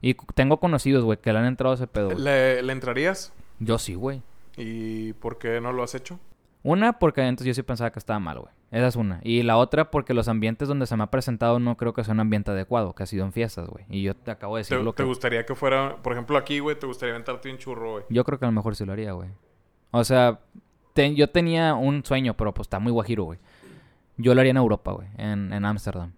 [0.00, 2.10] Y tengo conocidos, güey, que le han entrado a ese pedo.
[2.10, 3.32] ¿Le, le entrarías?
[3.58, 4.22] Yo sí, güey.
[4.58, 6.18] ¿Y por qué no lo has hecho?
[6.64, 8.52] Una, porque antes yo sí pensaba que estaba mal, güey.
[8.72, 9.20] Esa es una.
[9.22, 12.12] Y la otra, porque los ambientes donde se me ha presentado no creo que sea
[12.12, 13.84] un ambiente adecuado, que ha sido en fiestas, güey.
[13.88, 15.06] Y yo te acabo de ¿Te, decir lo te que...
[15.08, 18.04] gustaría que fuera, por ejemplo, aquí, güey, te gustaría aventarte un churro, güey?
[18.10, 19.30] Yo creo que a lo mejor sí lo haría, güey.
[19.92, 20.40] O sea,
[20.92, 23.38] te- yo tenía un sueño, pero pues está muy guajiro, güey.
[24.18, 25.06] Yo lo haría en Europa, güey.
[25.16, 26.12] En en Ámsterdam.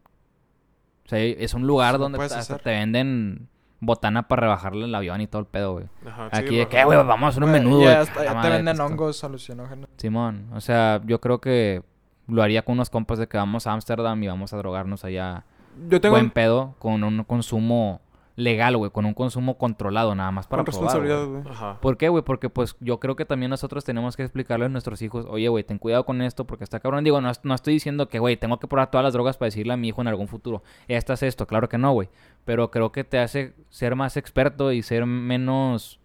[1.04, 2.64] o sea, es un lugar lo donde puedes hasta hacer.
[2.64, 3.48] te venden
[3.80, 5.86] botana para rebajarle el avión y todo el pedo, güey.
[6.06, 7.94] Ajá, sí, Aquí de lo- que, güey, vamos a hacer un menú, ya güey.
[7.96, 9.88] hasta- A la ya te venden hongos alucinógenos.
[9.96, 11.82] Simón, o sea, yo creo que
[12.28, 15.44] lo haría con unos compas de que vamos a Ámsterdam y vamos a drogarnos allá
[15.88, 18.00] Yo tengo buen pedo con un consumo
[18.40, 21.42] legal, güey, con un consumo controlado nada más para con probar, responsabilidad, güey.
[21.54, 21.78] Ajá.
[21.80, 22.24] ¿Por qué, güey?
[22.24, 25.64] Porque pues yo creo que también nosotros tenemos que explicarle a nuestros hijos, oye, güey,
[25.64, 27.04] ten cuidado con esto porque está cabrón.
[27.04, 29.72] Digo, no, no estoy diciendo que, güey, tengo que probar todas las drogas para decirle
[29.72, 32.08] a mi hijo en algún futuro, esta es esto, claro que no, güey.
[32.44, 36.00] Pero creo que te hace ser más experto y ser menos,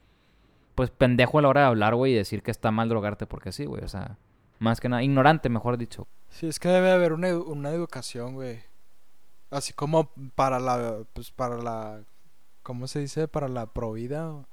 [0.76, 3.52] pues, pendejo a la hora de hablar, güey, y decir que está mal drogarte porque
[3.52, 3.84] sí, güey.
[3.84, 4.18] O sea,
[4.60, 6.08] más que nada, ignorante, mejor dicho.
[6.30, 8.60] Sí, es que debe haber una, edu- una educación, güey.
[9.52, 12.02] Así como para la, pues para la,
[12.66, 13.28] ¿cómo se dice?
[13.28, 14.44] Para la provida.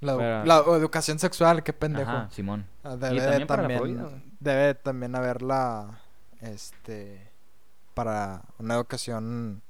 [0.00, 2.10] La, Para- la educación sexual, qué pendejo.
[2.10, 2.64] Ajá, Simón.
[2.82, 6.00] Ah, Y Debe también para la también, debe también haberla,
[6.40, 7.30] este,
[7.92, 9.62] para una educación,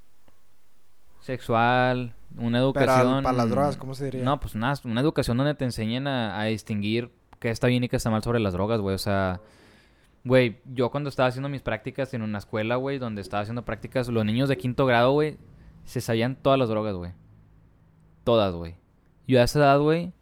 [1.19, 3.23] Sexual, una pero educación...
[3.25, 4.23] para las drogas, ¿cómo se diría?
[4.25, 7.11] No, pues una, una educación donde te enseñen a, a distinguir
[7.41, 8.95] qué está bien y qué está mal sobre las drogas, güey.
[8.95, 9.41] O sea,
[10.25, 14.09] güey, yo cuando estaba haciendo mis prácticas en una escuela, güey, donde estaba haciendo prácticas,
[14.09, 15.37] los niños de quinto grado, güey,
[15.85, 17.13] se sabían todas las drogas, güey.
[18.25, 18.77] Todas, güey.
[19.27, 20.13] Yo a esa edad, güey,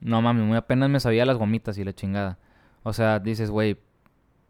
[0.00, 2.38] no mames, muy apenas me sabía las gomitas y la chingada.
[2.82, 3.78] O sea, dices, güey,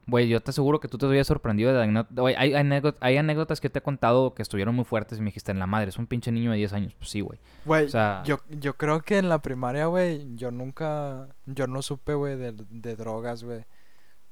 [0.07, 2.17] güey, yo te aseguro que tú te habías sorprendido de anécdotas.
[2.17, 5.53] Güey, hay, hay anécdotas que te he contado que estuvieron muy fuertes y me dijiste,
[5.53, 6.95] en la madre, es un pinche niño de 10 años.
[6.95, 7.39] Pues sí, güey.
[7.65, 11.83] Güey, O sea- yo, yo creo que en la primaria, güey, yo nunca, yo no
[11.83, 13.61] supe, güey, de, de drogas, güey.
[13.61, 13.65] O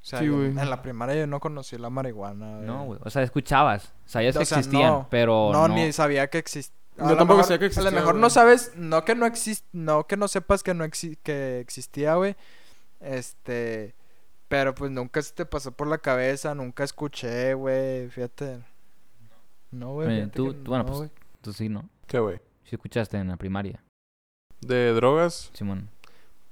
[0.02, 0.46] sea, Sí, yo- güey.
[0.48, 3.00] en la primaria yo no conocí la marihuana, No, güey.
[3.04, 3.92] O sea, escuchabas.
[4.06, 5.08] Sabías que O sea, existían, no.
[5.10, 5.74] pero No, no.
[5.74, 6.79] ni sabía que existía.
[7.08, 8.20] Yo tampoco sabía que A existía, lo mejor güey.
[8.22, 12.14] no sabes, no que no exist, no que no sepas que no exi- que existía,
[12.16, 12.36] güey.
[13.00, 13.94] Este,
[14.48, 18.60] pero pues nunca se te pasó por la cabeza, nunca escuché, güey, fíjate.
[19.70, 20.08] No, güey.
[20.08, 21.10] Fíjate tú- bueno, no, pues- güey.
[21.40, 21.88] Tú sí, ¿no?
[22.06, 22.38] ¿Qué, güey?
[22.64, 23.82] Sí escuchaste en la primaria,
[24.60, 25.88] De drogas, Simón.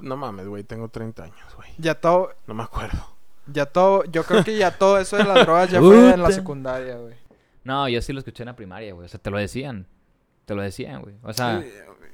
[0.00, 1.70] no mames, güey, tengo 30 años, güey.
[1.78, 2.98] Ya todo, No me acuerdo.
[3.46, 6.30] ya todo, yo creo que ya todo eso de las drogas ya fue en la
[6.32, 7.14] secundaria, güey.
[7.64, 9.04] No, yo sí lo escuché en la primaria, güey.
[9.04, 9.86] O sea, te lo decían.
[10.48, 11.14] Te lo decían, güey.
[11.22, 11.70] O sea, Sí,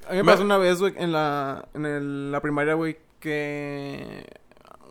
[0.07, 4.25] A mí me pasó una vez, güey, en la, en el- la primaria, güey, que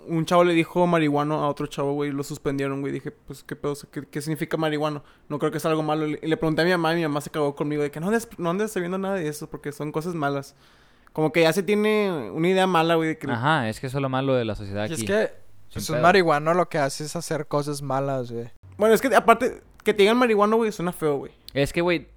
[0.06, 2.92] un chavo le dijo marihuano a otro chavo, güey, y lo suspendieron, güey.
[2.92, 3.74] Dije, pues, ¿qué pedo?
[3.92, 5.02] ¿Qué, qué significa marihuano?
[5.28, 6.06] No creo que sea algo malo.
[6.08, 8.06] Y le pregunté a mi mamá y mi mamá se cagó conmigo de que no
[8.08, 10.54] andes, no andes sabiendo nada de eso porque son cosas malas.
[11.12, 13.30] Como que ya se tiene una idea mala, güey, de que...
[13.30, 15.02] ajá, es que eso es lo malo de la sociedad Y aquí.
[15.02, 15.26] es que
[15.68, 18.50] Sin pues, un marihuano lo que hace es hacer cosas malas, güey.
[18.78, 21.32] Bueno, es que aparte, que te digan marihuano, güey, suena feo, güey.
[21.52, 22.08] Es que, güey,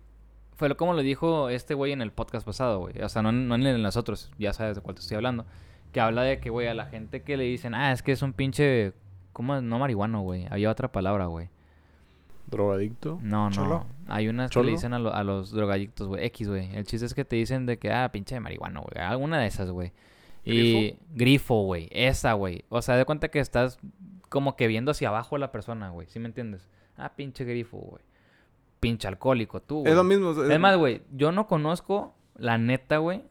[0.57, 3.01] fue lo como lo dijo este güey en el podcast pasado, güey.
[3.01, 5.45] O sea, no, no en el de nosotros, ya sabes de cuál te estoy hablando.
[5.93, 8.21] Que habla de que, güey, a la gente que le dicen, ah, es que es
[8.21, 8.91] un pinche.
[9.33, 9.55] ¿Cómo?
[9.55, 9.63] es?
[9.63, 10.45] No marihuano, güey.
[10.49, 11.47] Había otra palabra, güey.
[12.47, 13.19] ¿Drogadicto?
[13.21, 13.55] No, no.
[13.55, 13.85] ¿Cholo?
[14.07, 16.25] Hay unas que le dicen a, lo- a los drogadictos, güey.
[16.27, 16.73] X, güey.
[16.75, 19.03] El chiste es que te dicen de que, ah, pinche de marihuana, güey.
[19.05, 19.91] Alguna de esas, güey.
[20.45, 21.89] Y grifo, güey.
[21.91, 22.63] Esa, güey.
[22.69, 23.79] O sea, de cuenta que estás
[24.29, 26.07] como que viendo hacia abajo a la persona, güey.
[26.07, 26.69] ¿Sí me entiendes?
[26.95, 28.03] Ah, pinche grifo, güey.
[28.79, 29.91] Pinche alcohólico, tú, güey.
[29.91, 30.31] Es lo mismo.
[30.31, 33.23] es- Es más, güey, yo no conozco, la neta, güey.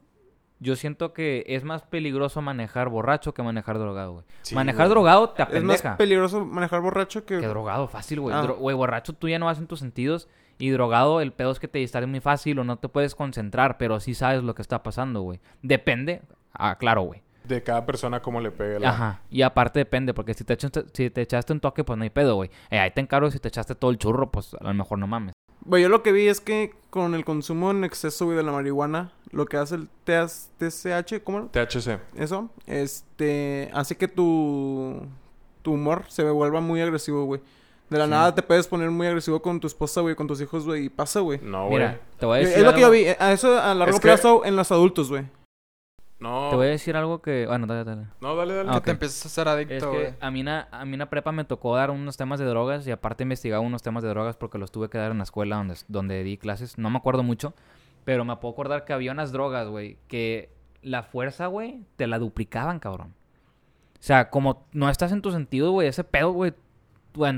[0.58, 4.24] Yo siento que es más peligroso manejar borracho que manejar drogado, güey.
[4.40, 4.90] Sí, manejar güey.
[4.94, 5.96] drogado te Es más apendeja.
[5.98, 7.38] peligroso manejar borracho que...
[7.40, 8.34] Que drogado, fácil, güey.
[8.34, 8.42] Ah.
[8.42, 10.28] Dro- Güey, borracho tú ya no vas en tus sentidos.
[10.58, 13.76] Y drogado, el pedo es que te distraes muy fácil o no te puedes concentrar,
[13.76, 15.40] pero sí sabes lo que está pasando, güey.
[15.60, 16.22] Depende.
[16.54, 17.22] Ah, claro, güey.
[17.46, 18.90] De cada persona cómo le pegue la...
[18.90, 19.20] Ajá.
[19.30, 22.10] Y aparte depende, porque si te, echaste, si te echaste un toque, pues no hay
[22.10, 22.50] pedo, güey.
[22.70, 25.06] Eh, ahí te encargo si te echaste todo el churro, pues a lo mejor no
[25.06, 25.32] mames.
[25.64, 28.52] Güey, yo lo que vi es que con el consumo en exceso, güey, de la
[28.52, 31.48] marihuana, lo que hace el TS TCH, ¿cómo?
[31.50, 31.98] THC.
[32.16, 35.02] Eso, este, hace que tu,
[35.62, 37.40] tu humor se vuelva muy agresivo, güey.
[37.90, 38.10] De la Sí.
[38.10, 40.88] nada te puedes poner muy agresivo con tu esposa, güey, con tus hijos, güey, y
[40.88, 41.38] pasa, güey.
[41.42, 41.78] No, güey.
[41.78, 43.94] Mira, te voy a Es decir lo que yo vi, eh, a eso a largo
[43.94, 45.24] Es que- plazo en los adultos, güey.
[46.18, 46.48] No.
[46.48, 47.46] Te voy a decir algo que...
[47.46, 48.06] Bueno, dale, dale.
[48.22, 48.68] No, dale, dale.
[48.70, 48.84] Ah, Que ok.
[48.86, 51.44] te empiezas a ser adicto, que a mí, na- a mí en la prepa me
[51.44, 54.72] tocó dar unos temas de drogas y aparte investigaba unos temas de drogas porque los
[54.72, 56.78] tuve que dar en la escuela donde, donde di clases.
[56.78, 57.54] No me acuerdo mucho,
[58.04, 60.50] pero me puedo acordar que había unas drogas, güey, que
[60.80, 63.12] la fuerza, güey, te la duplicaban, cabrón.
[63.94, 66.54] O sea, como no estás en tu sentido, güey, ese pedo, güey,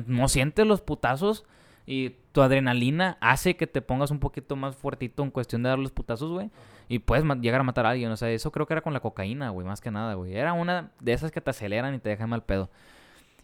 [0.06, 1.44] no sientes los putazos
[1.86, 5.78] y tu adrenalina hace que te pongas un poquito más fuertito en cuestión de dar
[5.78, 6.50] los putazos, güey.
[6.88, 8.10] Y puedes llegar a matar a alguien.
[8.10, 10.34] O sea, eso creo que era con la cocaína, güey, más que nada, güey.
[10.34, 12.70] Era una de esas que te aceleran y te dejan mal pedo.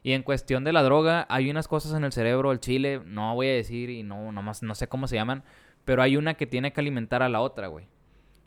[0.03, 3.35] Y en cuestión de la droga, hay unas cosas en el cerebro, el chile, no
[3.35, 5.45] voy a decir y no, nomás, no sé cómo se llaman,
[5.87, 7.87] pero hay una que tiene que alimentar a la otra, güey.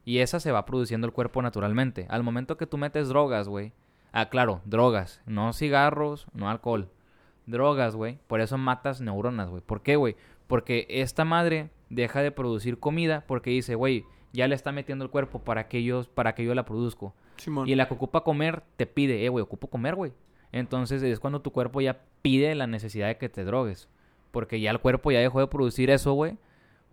[0.05, 2.05] Y esa se va produciendo el cuerpo naturalmente.
[2.09, 3.73] Al momento que tú metes drogas, güey.
[4.11, 5.21] Ah, claro, drogas.
[5.25, 6.89] No cigarros, no alcohol.
[7.45, 8.19] Drogas, güey.
[8.27, 9.61] Por eso matas neuronas, güey.
[9.61, 10.15] ¿Por qué, güey?
[10.47, 15.11] Porque esta madre deja de producir comida porque dice, güey, ya le está metiendo el
[15.11, 17.13] cuerpo para que yo, para que yo la produzco.
[17.37, 17.67] Simón.
[17.67, 20.13] Y la que ocupa comer te pide, eh, güey, ocupo comer, güey.
[20.51, 23.89] Entonces es cuando tu cuerpo ya pide la necesidad de que te drogues.
[24.31, 26.37] Porque ya el cuerpo ya dejó de producir eso, güey.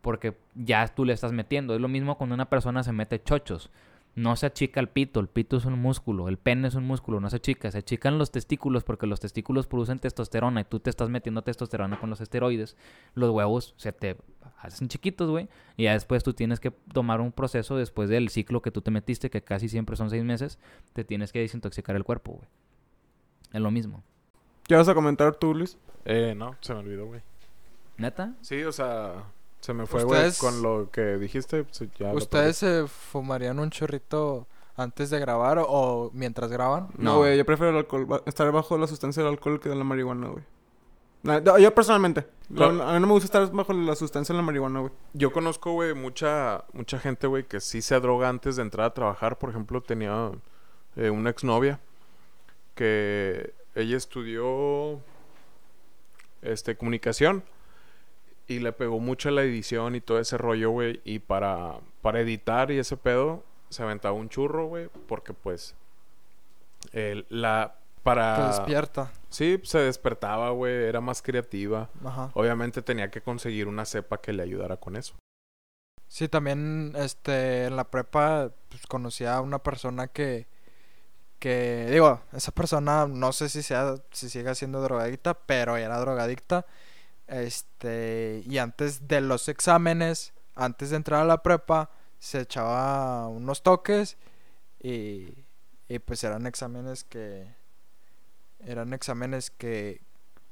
[0.01, 1.75] Porque ya tú le estás metiendo.
[1.75, 3.71] Es lo mismo cuando una persona se mete chochos.
[4.17, 7.19] No se achica el pito, el pito es un músculo, el pene es un músculo,
[7.19, 10.89] no se achica, se achican los testículos porque los testículos producen testosterona y tú te
[10.89, 12.77] estás metiendo testosterona con los esteroides,
[13.15, 14.17] los huevos se te
[14.59, 18.63] hacen chiquitos, güey, y ya después tú tienes que tomar un proceso después del ciclo
[18.63, 20.61] que tú te metiste, que casi siempre son seis meses,
[20.93, 22.49] te tienes que desintoxicar el cuerpo, güey.
[23.53, 24.05] Es lo mismo.
[24.67, 25.77] ¿Qué vas a comentar tú, Luis?
[26.05, 27.21] Eh, no, se me olvidó, güey.
[27.97, 28.35] ¿Neta?
[28.41, 29.25] Sí, o sea,
[29.65, 31.65] se me fue, güey, Ustedes- con lo que dijiste.
[31.65, 34.47] pues, ya ¿Ustedes se fumarían un chorrito
[34.77, 36.89] antes de grabar o, o mientras graban?
[36.99, 37.19] No, No.
[37.19, 40.29] güey, yo prefiero el alcohol, estar bajo la sustancia del alcohol que de la marihuana,
[40.29, 40.45] güey.
[41.23, 42.27] No, Yo personalmente.
[42.61, 44.93] A mí no me gusta estar bajo la sustancia de la marihuana, güey.
[45.15, 48.93] Yo conozco, güey, mucha, mucha gente, güey, que sí se droga antes de entrar a
[48.93, 49.39] trabajar.
[49.39, 50.31] Por ejemplo, tenía
[50.97, 51.81] eh, una exnovia
[52.75, 55.01] que ella estudió
[56.43, 57.43] este comunicación
[58.47, 61.01] y le pegó mucho a la edición y todo ese rollo, güey.
[61.05, 65.75] Y para, para editar y ese pedo, se aventaba un churro, güey, porque pues
[66.93, 69.11] el- la para Te despierta.
[69.31, 71.89] sí se despertaba, güey, era más creativa.
[72.05, 72.31] Ajá.
[72.35, 75.15] Obviamente tenía que conseguir una cepa que le ayudara con eso.
[76.07, 80.47] Sí, también este en la prepa pues, conocí a una persona que
[81.39, 86.67] que digo, esa persona no sé si sea si sigue siendo drogadicta, pero era drogadicta.
[87.27, 93.63] Este, y antes de los exámenes, antes de entrar a la prepa, se echaba unos
[93.63, 94.17] toques
[94.83, 95.29] y
[95.87, 97.47] y pues eran exámenes que
[98.61, 100.01] eran exámenes que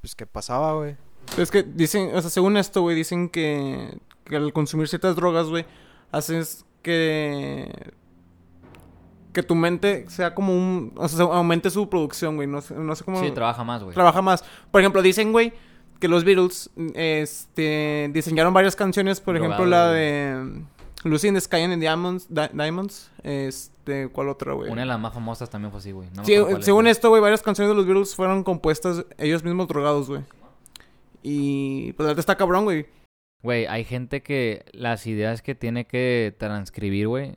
[0.01, 0.97] pues que pasaba, güey.
[1.39, 5.47] Es que dicen, o sea, según esto, güey, dicen que, que al consumir ciertas drogas,
[5.47, 5.65] güey,
[6.11, 7.71] haces que
[9.33, 12.95] que tu mente sea como un, o sea, aumente su producción, güey, no sé, no
[12.95, 13.95] sé cómo Sí, trabaja más, güey.
[13.95, 14.45] trabaja más.
[14.71, 15.55] Por ejemplo, dicen, güey,
[16.03, 20.63] que los Beatles este diseñaron varias canciones, por ejemplo, la de
[21.05, 24.69] Lucy in the Sky and the Diamonds, Di- Diamonds, este, ¿cuál otra, güey?
[24.69, 26.09] Una de las más famosas también fue así, güey.
[26.17, 29.69] No Sí, es, según esto, güey, varias canciones de los Beatles fueron compuestas ellos mismos
[29.69, 30.23] drogados, güey.
[31.23, 32.87] Y pues la está cabrón, güey.
[33.45, 37.37] Güey, hay gente que las ideas que tiene que transcribir, güey,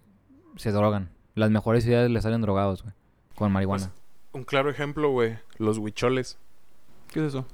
[0.56, 1.12] se drogan.
[1.36, 2.95] Las mejores ideas le salen drogados, güey.
[3.36, 3.91] Con marihuana.
[4.34, 6.39] Un claro ejemplo, güey, los huicholes.
[7.13, 7.45] ¿Qué es eso?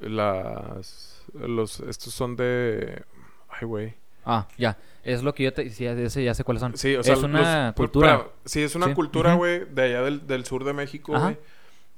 [0.00, 3.02] Las los estos son de
[3.48, 3.94] ay, güey.
[4.24, 4.76] ah, ya.
[5.02, 5.70] Es lo que yo te...
[5.70, 6.76] Sí, ese ya sé cuáles son.
[6.76, 8.18] Sí, o sea, es una los- cultura.
[8.18, 11.38] pero- sí, es una Sí, cultura, güey, de allá del, del sur de México, güey.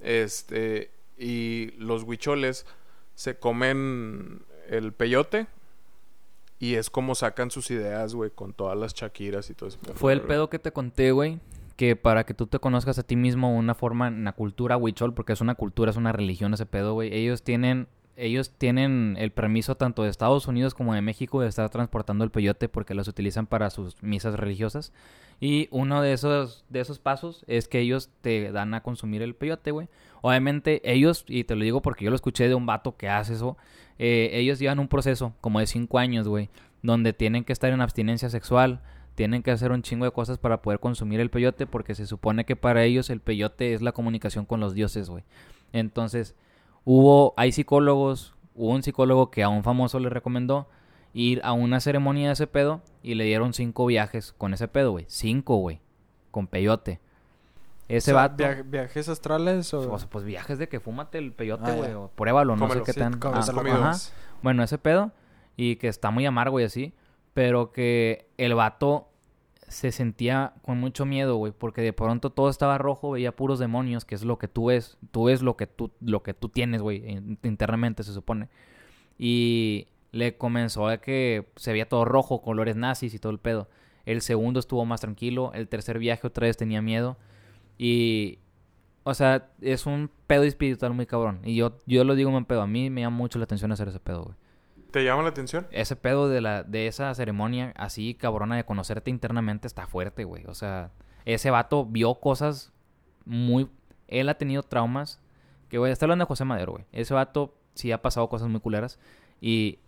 [0.00, 2.66] Este, y los huicholes
[3.14, 5.46] se comen el peyote
[6.58, 9.78] y es como sacan sus ideas, güey, con todas las chaquiras y todo eso.
[9.94, 11.40] Fue el pedo que te conté, güey.
[11.76, 15.14] Que para que tú te conozcas a ti mismo una forma en la cultura huichol,
[15.14, 17.14] porque es una cultura, es una religión ese pedo, güey.
[17.14, 21.68] Ellos tienen, ellos tienen el permiso tanto de Estados Unidos como de México de estar
[21.70, 24.92] transportando el peyote porque los utilizan para sus misas religiosas.
[25.40, 29.34] Y uno de esos, de esos pasos es que ellos te dan a consumir el
[29.34, 29.88] peyote, güey.
[30.20, 33.34] Obviamente ellos, y te lo digo porque yo lo escuché de un vato que hace
[33.34, 33.56] eso,
[33.98, 36.48] eh, ellos llevan un proceso como de cinco años, güey,
[36.82, 38.80] donde tienen que estar en abstinencia sexual,
[39.14, 42.44] tienen que hacer un chingo de cosas para poder consumir el peyote porque se supone
[42.44, 45.24] que para ellos el peyote es la comunicación con los dioses, güey.
[45.72, 46.34] Entonces,
[46.84, 50.68] hubo, hay psicólogos, hubo un psicólogo que a un famoso le recomendó
[51.14, 54.92] ir a una ceremonia de ese pedo y le dieron cinco viajes con ese pedo,
[54.92, 55.04] güey.
[55.08, 55.80] Cinco, güey.
[56.30, 57.00] Con peyote.
[57.88, 58.36] Ese O sea, vato...
[58.38, 61.90] via- viajes astrales o pues viajes de que fúmate el peyote, Ah, güey.
[61.90, 61.98] ya.
[61.98, 62.80] o pruébalo, no Cómelo.
[62.80, 63.20] sé qué Sí, tan...
[63.22, 63.94] ah.
[64.42, 65.12] Bueno, ese pedo.
[65.56, 66.94] Y que está muy amargo y así.
[67.34, 69.08] Pero que el vato
[69.68, 71.52] se sentía con mucho miedo, güey.
[71.56, 74.98] Porque de pronto todo estaba rojo, veía puros demonios, que es lo que tú ves.
[75.12, 77.08] Tú ves lo que tú, lo que tú tienes, güey.
[77.10, 78.48] in- Internamente se supone.
[79.18, 83.68] Y le comenzó a que se veía todo rojo, colores nazis y todo el pedo.
[84.04, 85.52] El segundo estuvo más tranquilo.
[85.54, 87.16] El tercer viaje otra vez tenía miedo.
[87.78, 88.38] Y...
[89.04, 91.40] O sea, es un pedo espiritual muy cabrón.
[91.44, 92.62] Y yo, yo lo digo un pedo.
[92.62, 94.36] A mí me llama mucho la atención hacer ese pedo, güey
[94.92, 95.66] ¿Te llama la atención?
[95.72, 100.44] ese pedo de la de esa ceremonia así cabrona de conocerte internamente está fuerte, güey.
[100.46, 100.90] O sea,
[101.24, 102.72] ese vato vio cosas
[103.24, 103.68] muy
[104.08, 105.20] él ha tenido traumas
[105.68, 106.84] que güey, está hablando de José Madero, güey.
[106.92, 108.98] Ese vato sí ha pasado cosas muy culeras
[109.40, 109.78] y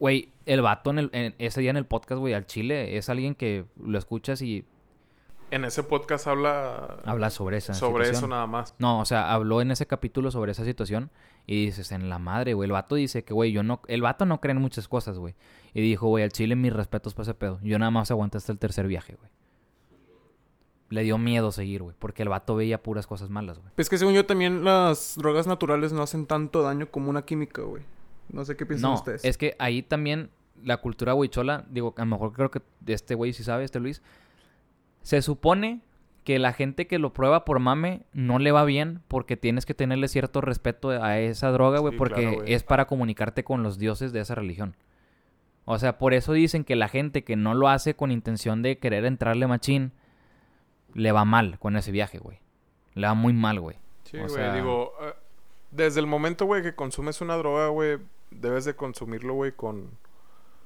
[0.00, 3.08] güey, el vato en el en- ese día en el podcast, güey, al Chile es
[3.10, 4.64] alguien que lo escuchas y
[5.50, 8.24] En ese podcast habla habla sobre esa sobre situación.
[8.24, 8.74] eso nada más.
[8.78, 11.10] No, o sea, habló en ese capítulo sobre esa situación
[11.46, 12.66] y dices, en la madre, güey.
[12.66, 13.80] El vato dice que, güey, yo no...
[13.86, 15.34] El vato no cree en muchas cosas, güey.
[15.74, 17.58] Y dijo, güey, al chile mis respetos para ese pedo.
[17.62, 19.30] Yo nada más aguanté hasta el tercer viaje, güey.
[20.90, 21.94] Le dio miedo seguir, güey.
[21.98, 23.70] Porque el vato veía puras cosas malas, güey.
[23.76, 27.62] Es que según yo también las drogas naturales no hacen tanto daño como una química,
[27.62, 27.82] güey.
[28.30, 29.24] No sé qué piensan No, ustedes.
[29.24, 30.30] es que ahí también
[30.62, 34.02] la cultura huichola, digo, a lo mejor creo que este güey sí sabe, este Luis.
[35.02, 35.80] Se supone
[36.24, 39.74] que la gente que lo prueba por mame no le va bien porque tienes que
[39.74, 43.78] tenerle cierto respeto a esa droga, güey, Sí, porque claro, es para comunicarte con los
[43.78, 44.74] dioses de esa religión.
[45.66, 48.78] O sea, por eso dicen que la gente que no lo hace con intención de
[48.78, 49.92] querer entrarle machín,
[50.94, 52.38] le va mal con ese viaje, güey.
[52.94, 53.76] Le va muy mal, güey.
[54.04, 55.12] Sí, güey, sea- digo, eh,
[55.70, 57.98] desde el momento, güey, que consumes una droga, güey,
[58.30, 59.90] debes de consumirlo, güey, con...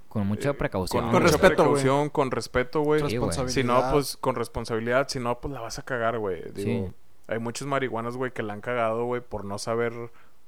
[0.08, 1.02] Con mucha eh, precaución.
[1.04, 1.74] Con, Con mucha respeto, güey.
[1.74, 3.00] precaución, con respeto, güey.
[3.08, 3.48] Sí.
[3.48, 5.08] Si no, pues con responsabilidad.
[5.08, 6.42] Si no, pues la vas a cagar, güey.
[6.52, 6.92] Digo, Sí.
[7.26, 9.92] hay muchos marihuanos, güey, que la han cagado, güey, por no saber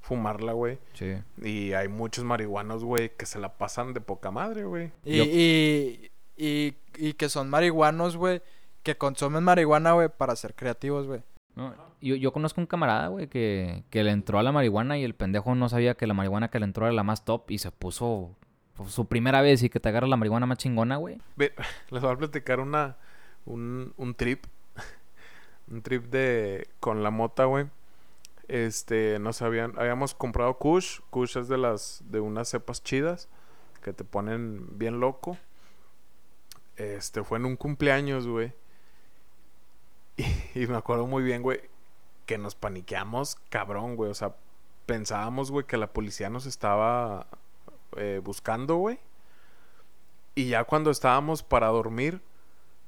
[0.01, 0.79] fumarla, güey.
[0.94, 1.14] Sí.
[1.42, 4.92] Y hay muchos marihuanos, güey, que se la pasan de poca madre, güey.
[5.05, 8.40] Y, Yo- y, y, y que son marihuanos, güey.
[8.83, 11.20] Que consumen marihuana, güey, para ser creativos, güey.
[11.55, 15.05] No, yo, yo conozco un camarada, güey, que, que le entró a la marihuana y
[15.05, 17.59] el pendejo no sabía que la marihuana que le entró era la más top y
[17.59, 18.31] se puso
[18.74, 21.18] pues, su primera vez y que te agarra la marihuana más chingona, güey.
[21.37, 22.96] Les voy a platicar una...
[23.46, 24.44] Un, un trip.
[25.70, 26.68] un trip de...
[26.80, 27.66] Con la mota, güey.
[28.48, 29.18] Este...
[29.18, 29.78] Nos habían...
[29.78, 31.00] Habíamos comprado Kush.
[31.11, 32.02] Kush es de las...
[32.06, 33.28] De unas cepas chidas.
[33.83, 35.37] Que te ponen bien loco.
[36.76, 37.22] Este...
[37.24, 38.52] Fue en un cumpleaños, güey.
[40.16, 40.24] Y,
[40.62, 41.61] y me acuerdo muy bien, güey.
[42.26, 44.11] Que nos paniqueamos cabrón, güey.
[44.11, 44.35] O sea...
[44.87, 47.28] Pensábamos, güey, que la policía nos estaba...
[47.96, 48.98] eh, buscando, güey.
[50.35, 52.20] Y ya cuando estábamos para dormir,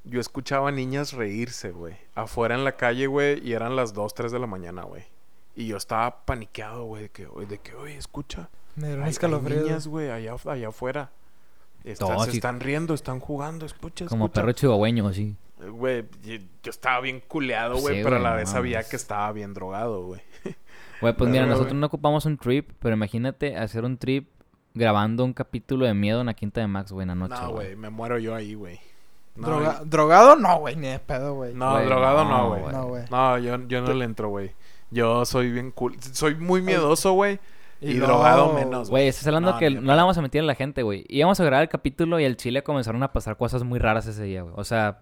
[0.04, 1.96] yo escuchaba niñas reírse, güey.
[2.14, 5.04] Afuera en la calle, güey, y eran las 2, 3 de la mañana, güey.
[5.54, 8.48] Y yo estaba paniqueado, güey, de que, oye, de que, oye, escucha.
[8.74, 9.64] Me dieron escalofríos.
[9.64, 11.10] niñas, güey, allá, allá afuera.
[11.84, 12.36] Se sí.
[12.36, 14.40] están riendo, están jugando, escucha, Como escucha.
[14.40, 15.36] perro chihuahueño, así.
[15.60, 16.04] Eh, Güey,
[16.62, 19.52] yo estaba bien culeado, güey, Sí, pero a la no vez sabía que estaba bien
[19.54, 20.20] drogado, güey.
[21.00, 24.28] Güey, pues mira, nosotros no ocupamos un trip, pero imagínate hacer un trip
[24.74, 27.50] grabando un capítulo de miedo en la quinta de Max, güey, en la noche, No,
[27.52, 27.76] güey.
[27.76, 28.78] me muero yo ahí, güey.
[29.36, 30.36] No, Droga- ¿Drogado?
[30.36, 31.54] No, güey, ni de pedo, güey.
[31.54, 32.62] No, Güey, drogado no, güey.
[32.72, 33.02] No, güey.
[33.10, 34.52] No, yo, yo no le entro, güey.
[34.90, 35.96] Yo soy bien cool.
[36.00, 37.38] Soy muy miedoso, güey.
[37.80, 40.54] Y, drogado menos, Güey, estás hablando No, que no le vamos a mentir a la
[40.54, 41.04] gente, güey.
[41.08, 44.22] Íbamos a grabar el capítulo y al chile comenzaron a pasar cosas muy raras ese
[44.22, 44.54] día, güey.
[44.56, 44.98] O sea,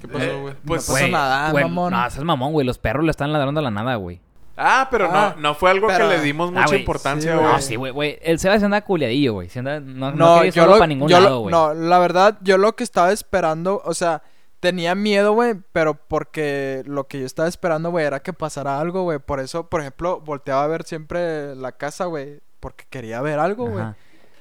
[0.00, 0.54] ¿Qué pasó, pasó, güey?
[0.66, 1.92] Pues, No pasó nada, mamón.
[1.92, 2.66] No, seas mamón, güey.
[2.66, 4.20] Los perros le están ladrando a la nada, güey.
[4.56, 7.32] Ah, pero Ah, no, no fue algo pero- que le dimos Ah, mucha güey, importancia,
[7.32, 7.52] sí, güey.
[7.52, 8.18] No, sí, güey, güey.
[8.22, 9.48] El Seba se anda culiadillo, güey.
[9.48, 11.52] Se anda- no, no, No, yo lo, para ningún yo lado, güey.
[11.52, 14.22] no, la verdad, yo lo que estaba esperando, o sea,
[14.60, 19.02] tenía miedo, güey, pero porque lo que yo estaba esperando, güey, era que pasara algo,
[19.02, 19.18] güey.
[19.18, 23.66] Por eso, por ejemplo, volteaba a ver siempre la casa, güey, porque quería ver algo,
[23.68, 23.84] güey.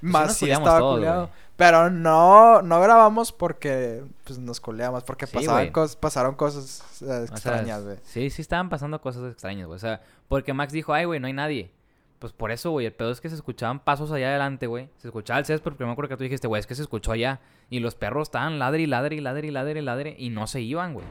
[0.04, 1.30] Sí Más si culeamos estaba todos, culeado.
[1.56, 5.72] Pero no, no grabamos porque pues nos coleamos, porque Sí, pasaban güey.
[5.72, 7.98] cos- pasaron cosas eh, O sea, extrañas, güey.
[8.04, 9.78] Sí, sí estaban pasando cosas extrañas, güey.
[9.78, 11.72] O sea, porque Max dijo, ay, güey, no hay nadie.
[12.20, 12.86] Pues por eso, güey.
[12.86, 14.90] El pedo es que se escuchaban pasos allá adelante, güey.
[14.98, 17.12] Se escuchaba el césped, porque me acuerdo que tú dijiste, güey, es que se escuchó
[17.14, 17.40] allá.
[17.70, 20.16] Y los perros estaban ladre y ladre y ladre y ladre y ladre.
[20.18, 21.06] Y no se iban, güey.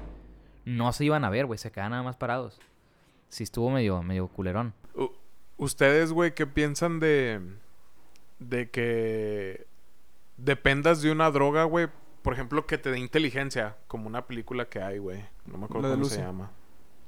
[0.64, 1.58] No se iban a ver, güey.
[1.58, 2.58] Se quedaban nada más parados.
[3.28, 4.74] Sí estuvo medio, medio culerón.
[5.56, 7.40] Ustedes, güey, ¿qué piensan de.
[8.48, 9.66] De que.
[10.36, 11.88] dependas de una droga, güey?
[12.22, 15.24] Por ejemplo, que te dé inteligencia, como una película que hay, güey.
[15.46, 16.14] No me acuerdo cómo Lucy.
[16.16, 16.50] se llama.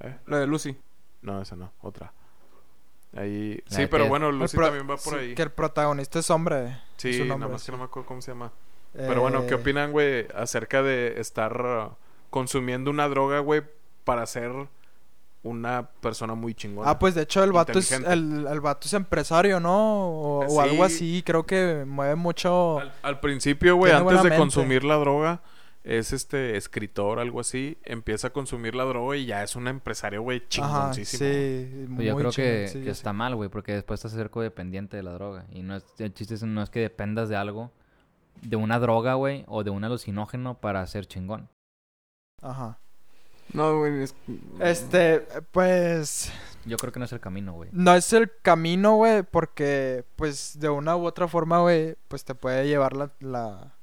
[0.01, 0.17] ¿Eh?
[0.27, 0.77] La de Lucy.
[1.23, 2.13] No, esa no, otra.
[3.17, 3.63] Ahí.
[3.69, 5.35] La Sí, de pero bueno, Lucy pro- también va por sí, ahí.
[5.35, 6.79] Que el protagonista es hombre.
[6.97, 7.67] Sí, es un nada hombre, más sí.
[7.67, 8.53] que no me acuerdo cómo se llama.
[8.93, 11.97] Pero bueno, ¿qué Eh, opinan, güey, acerca de estar uh,
[12.31, 13.63] consumiendo una droga, güey,
[14.05, 14.53] para ser
[15.45, 16.91] una persona muy chingona?
[16.91, 20.09] Ah, pues de hecho el vato es el, el vato es empresario, ¿no?
[20.09, 20.95] O, o algo Sí.
[20.95, 22.81] así, creo que mueve mucho.
[22.81, 25.41] Al, al principio, güey, antes de consumir la droga,
[25.85, 30.23] es este escritor, algo así, empieza a consumir la droga y ya es un empresario,
[30.23, 31.19] güey, Ajá, chingoncísimo.
[31.29, 33.51] sí, Pues muy yo creo que, sí, está mal, güey.
[33.51, 35.45] Porque después estás cerco dependiente de la droga.
[35.53, 37.71] Y no es, el chiste es- no es que dependas de algo.
[38.41, 39.45] De una droga, güey.
[39.47, 41.51] O de un alucinógeno para ser chingón.
[42.43, 42.79] Ajá.
[43.53, 44.03] No, güey.
[44.03, 44.15] es-
[44.61, 45.21] Este,
[45.53, 46.33] pues
[46.65, 47.69] Yo creo que no es el camino, güey.
[47.73, 52.35] no es el camino, güey, porque pues de una u otra forma, güey, pues te
[52.35, 53.75] puede llevar la, la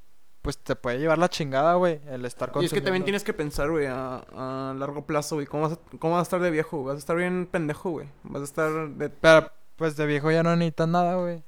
[0.41, 3.05] pues te puede llevar la chingada, güey, el estar Y es que también consumiendo.
[3.05, 5.45] tienes que pensar, güey, a, a largo plazo, güey.
[5.45, 6.83] ¿Cómo vas, a, ¿Cómo vas a estar de viejo?
[6.83, 8.07] Vas a estar bien pendejo, güey.
[8.23, 9.09] Vas a estar de...
[9.11, 11.43] Pero pues de viejo ya no necesitas nada, güey.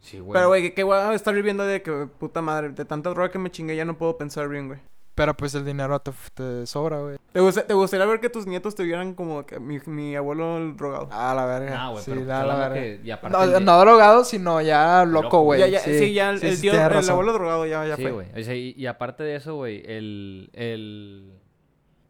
[0.00, 0.32] Sí, güey.
[0.32, 3.38] Pero, güey, ¿qué voy a estar viviendo de que, puta madre, de tanta droga que
[3.38, 4.80] me chingué ya no puedo pensar bien, güey?
[5.14, 7.18] Pero pues el dinero te, te sobra, güey.
[7.32, 10.56] ¿Te, gusta- ¿Te gustaría ver que tus nietos te vieran como que mi, mi abuelo
[10.56, 11.08] el drogado?
[11.12, 11.76] Ah, la verga.
[11.76, 12.74] No, güey, sí, pero la, pues, verga.
[12.74, 15.60] que- y aparte No, el de- no drogado, sino ya loco, güey.
[15.60, 17.96] ya, ya, sí, ya el, sí, el sí, tío, tienes el abuelo drogado ya, ya
[17.96, 18.10] Sí, fue.
[18.12, 18.26] güey.
[18.40, 21.38] O sea, y, y aparte de eso, güey, el, el...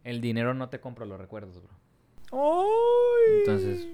[0.05, 1.73] El dinero no te compra los recuerdos, bro.
[2.41, 3.39] ¡Ay!
[3.41, 3.87] Entonces,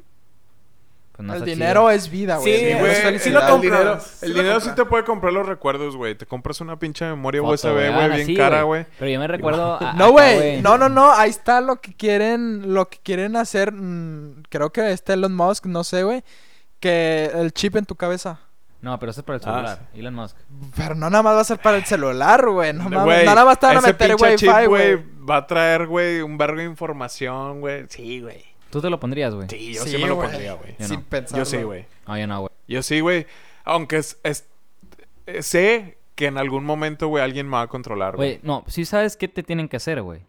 [1.19, 1.91] pues no el dinero chido.
[1.91, 2.59] es vida, güey.
[2.59, 3.21] Sí, güey, felicidad.
[3.21, 6.15] sí lo el compras, dinero, sí el dinero sí te puede comprar los recuerdos, güey.
[6.15, 7.89] Te compras una pinche memoria Foto, USB, güey.
[7.93, 8.87] Ah, bien sí, cara, güey.
[9.01, 9.79] Pero yo me recuerdo.
[9.81, 10.63] a- No, güey.
[10.63, 11.13] No, no, no.
[11.13, 13.73] Ahí está lo que quieren, lo que quieren hacer.
[13.73, 16.23] mm, creo que este Elon Musk, no sé, güey.
[16.81, 18.39] Que el chip en tu cabeza.
[18.81, 19.79] No, pero eso es para el Ah, celular.
[19.95, 20.37] Elon Musk.
[20.77, 22.73] Pero no nada más va a ser para el celular, güey.
[22.73, 25.03] No nada más te van a meter Wi-Fi, güey.
[25.29, 27.87] Va a traer, güey, un vergo de información, güey.
[27.89, 28.45] Sí, güey.
[28.71, 29.49] ¿Tú te lo pondrías, güey?
[29.49, 30.75] Sí, yo Sí, sí, me lo pondría, güey.
[30.79, 31.05] Sin no.
[31.09, 31.45] pensarlo.
[31.45, 31.87] Yo sí, güey.
[32.07, 32.51] No, yo no, güey.
[32.69, 33.27] Yo sí, güey.
[33.65, 34.47] Aunque es, es-
[35.27, 38.41] eh, sé que en algún momento, güey, alguien me va a controlar, Güey, güey.
[38.43, 40.21] no, sí sabes qué te tienen que hacer, güey.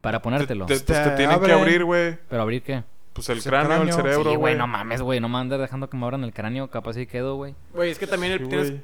[0.00, 0.66] Para Te, ponértelo.
[0.66, 2.16] te- pues, te Te tienen que abrir, güey.
[2.28, 2.84] Pero abrir qué?
[3.12, 5.18] Pues el Pues el cráneo, el cerebro, sí, güey, no mames, güey.
[5.18, 6.70] No me andes dejando que me abran el cráneo.
[6.70, 7.54] Capaz sí quedo, güey.
[7.74, 8.74] Güey, es que también el Sí, tienes-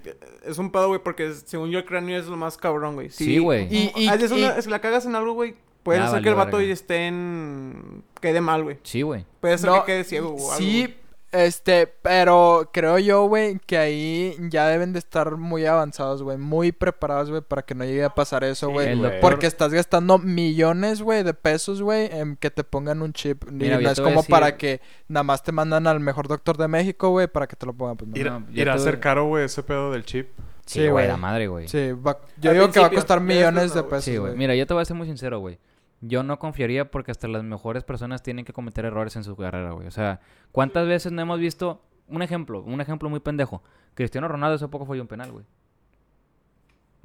[0.45, 3.11] es un pedo, güey, porque según yo el cráneo es lo más cabrón, güey.
[3.11, 3.69] Sí, güey.
[3.73, 5.55] Y- y- y- si la cagas en algo, güey,
[5.85, 6.73] puede Ya ser que el vato verga.
[6.73, 8.03] esté en...
[8.21, 8.79] quede mal, güey.
[8.83, 9.25] Sí, güey.
[9.41, 10.57] Puede ser No, que quede ciego o algo.
[10.57, 10.97] Sí,
[11.31, 16.71] este, pero creo yo, güey, que ahí ya deben de estar muy avanzados, güey, muy
[16.71, 18.95] preparados, güey, para que no llegue a pasar eso, Sí, güey.
[18.97, 23.45] Doctor- Porque estás gastando millones, güey, de pesos, güey, en que te pongan un chip.
[23.51, 26.57] Mira, y no es como decir- para que nada más te mandan al mejor doctor
[26.57, 27.97] de México, güey, para que te lo pongan.
[27.97, 28.17] Pues, no.
[28.17, 30.29] Ir- No, irá a ser caro, güey, ese pedo del chip.
[30.67, 31.09] Sí, Sí, güey, güey.
[31.09, 31.67] la madre, güey.
[31.69, 34.35] Sí, va- yo Al digo que va a costar ya millones de pesos, Sí, güey.
[34.37, 35.59] Mira, yo te voy a ser muy sincero, güey.
[36.07, 39.73] Yo no confiaría porque hasta las mejores personas tienen que cometer errores en su carrera,
[39.73, 39.87] güey.
[39.87, 40.21] O sea,
[40.53, 43.63] ¿cuántas veces no hemos visto un ejemplo, un ejemplo muy pendejo?
[43.95, 45.45] Cristiano Ronaldo hace poco falló un penal, güey.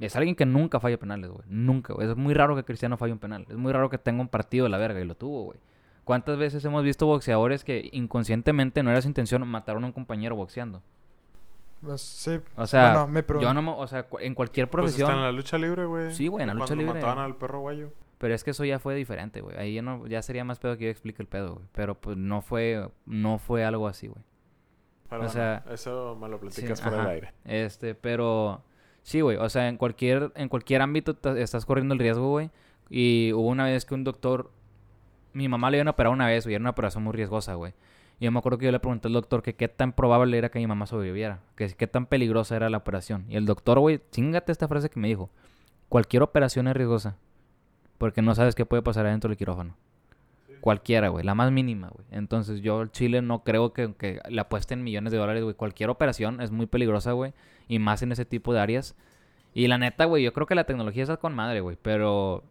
[0.00, 1.44] Es alguien que nunca falla penales, güey.
[1.48, 2.08] Nunca, güey.
[2.10, 3.46] Es muy raro que Cristiano falle un penal.
[3.48, 5.58] Es muy raro que tenga un partido de la verga y lo tuvo, güey.
[6.04, 10.34] ¿Cuántas veces hemos visto boxeadores que inconscientemente no era su intención mataron a un compañero
[10.36, 10.82] boxeando?
[11.82, 12.40] Pues, sí.
[12.56, 13.48] O sea, Bueno, me pregunto.
[13.48, 16.12] yo no me, o sea, en cualquier Pues profesión, está en la lucha libre, güey.
[16.12, 17.00] Sí, güey, en la lucha Cuando libre.
[17.00, 17.90] mataban al perro guayo.
[18.20, 19.56] Pero es que eso ya fue diferente, güey.
[19.56, 21.66] Ahí ya no, ya sería más pedo que yo explique el pedo, güey.
[21.72, 24.22] Pero pues no fue, no fue algo así, güey.
[25.08, 27.08] Perdón, sea, eso me lo platicas Sí, del ajá.
[27.08, 27.32] aire.
[27.46, 28.62] Este, pero
[29.02, 29.38] sí, güey.
[29.38, 32.50] O sea, en cualquier, en cualquier ámbito estás corriendo el riesgo, güey.
[32.90, 34.50] Y hubo una vez que un doctor,
[35.32, 36.56] mi mamá le iban a operar una vez, güey.
[36.56, 37.72] Era una operación muy riesgosa, güey.
[38.18, 40.50] Y yo me acuerdo que yo le pregunté al doctor que qué tan probable era
[40.50, 41.40] que mi mamá sobreviviera.
[41.56, 43.24] Que qué tan peligrosa era la operación.
[43.30, 45.30] Y el doctor, güey, chingate esta frase que me dijo.
[45.88, 47.16] Cualquier operación es riesgosa.
[48.00, 49.76] Porque no sabes qué puede pasar adentro del quirófano.
[50.62, 51.22] Cualquiera, güey.
[51.22, 52.06] La más mínima, güey.
[52.10, 55.54] Entonces yo, el Chile, no creo que, que le apuesten millones de dólares, güey.
[55.54, 57.34] Cualquier operación es muy peligrosa, güey.
[57.68, 58.94] Y más en ese tipo de áreas.
[59.52, 61.76] Y la neta, güey, yo creo que la tecnología está con madre, güey.
[61.82, 62.42] Pero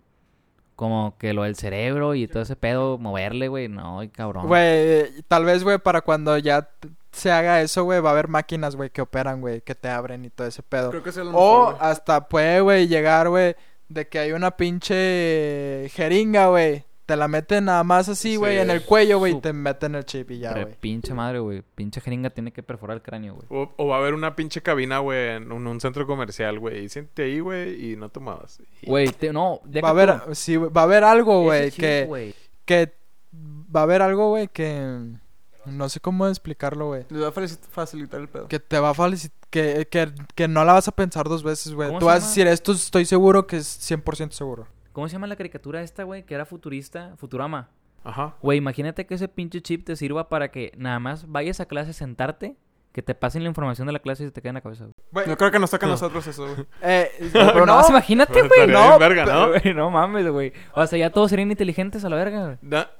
[0.75, 3.69] como que lo del cerebro y todo ese pedo, moverle, güey.
[3.69, 4.45] No, ay, cabrón.
[4.45, 6.69] Güey, tal vez, güey, para cuando ya
[7.11, 10.25] se haga eso, güey, va a haber máquinas, güey, que operan, güey, que te abren
[10.25, 10.91] y todo ese pedo.
[10.91, 13.55] Creo que es el O mejor, hasta puede, güey, llegar, güey,
[13.89, 16.83] de que hay una pinche jeringa, güey.
[17.05, 19.95] Te la meten nada más así, Sí, güey, en el cuello, güey, y te meten
[19.95, 20.75] el chip y ya, güey.
[20.79, 21.63] pinche madre, güey.
[21.73, 23.47] Pinche jeringa tiene que perforar el cráneo, güey.
[23.49, 26.83] O, o va a haber una pinche cabina, güey, en un, un centro comercial, güey.
[26.85, 28.19] Y siéntate ahí, güey, y no te.
[28.83, 30.35] Y- Güey, te- no, deja Va a haber, tú.
[30.35, 32.35] sí, va a haber algo, güey, que, güey.
[32.65, 32.93] que
[33.75, 34.99] va a haber algo, güey, que
[35.65, 37.05] no sé cómo explicarlo, güey.
[37.09, 38.47] Les va a faci- facilitar el pedo.
[38.47, 41.73] Que te va a facilitar, que, que, que no la vas a pensar dos veces,
[41.73, 41.87] güey.
[41.89, 44.67] ¿Cómo Tú vas a decir, esto estoy seguro que es 100% seguro.
[44.93, 46.23] ¿Cómo se llama la caricatura esta, güey?
[46.23, 47.69] Que era futurista, Futurama.
[48.03, 48.35] Ajá.
[48.41, 51.93] Güey, imagínate que ese pinche chip te sirva para que nada más vayas a clase,
[51.93, 52.55] sentarte,
[52.91, 54.87] que te pasen la información de la clase y se te quede en la cabeza,
[55.11, 55.27] güey.
[55.27, 56.65] Yo creo que nos toca a nosotros eso, güey.
[56.81, 58.67] Eh, Pero no, nada más imagínate, güey.
[58.67, 59.49] No, verga, ¿no?
[59.61, 60.53] güey, no mames, güey.
[60.73, 62.57] O sea, ya todos serían inteligentes a la verga, güey.
[62.61, 62.91] Da-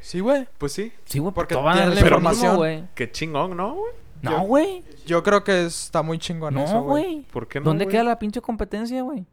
[0.00, 0.46] Sí, güey.
[0.58, 0.92] pues sí.
[1.06, 2.42] Sí, güey, Porque todos van a tienen la información.
[2.42, 2.84] mismo, güey.
[2.94, 3.92] Qué chingón, ¿no, güey?
[4.30, 4.82] No, güey.
[5.06, 7.04] Yo creo que está muy chingón eso, No, güey.
[7.04, 7.22] güey.
[7.32, 9.24] ¿Por qué no, ¿Dónde queda la pinche competencia, güey?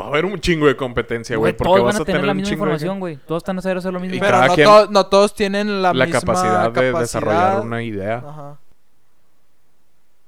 [0.00, 1.52] Va a haber un chingo de competencia, güey.
[1.52, 3.16] Porque todos vas van a tener la un misma chingo de información, güey.
[3.24, 4.16] Todos están a saber hacer lo mismo.
[4.16, 7.00] Y Pero no, quien- to- no todos tienen la, la misma capacidad de capacidad.
[7.00, 8.16] desarrollar una idea.
[8.26, 8.58] Ajá.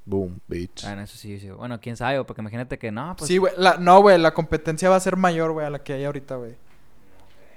[0.04, 0.84] Boom, bitch.
[0.86, 1.50] Ah, no, eso sí, sí.
[1.50, 3.28] Bueno, quién sabe, porque imagínate que no, pues.
[3.28, 3.52] Sí, güey.
[3.58, 4.16] la- No, güey.
[4.18, 6.52] La competencia va a ser mayor, güey, a la que hay ahorita, güey.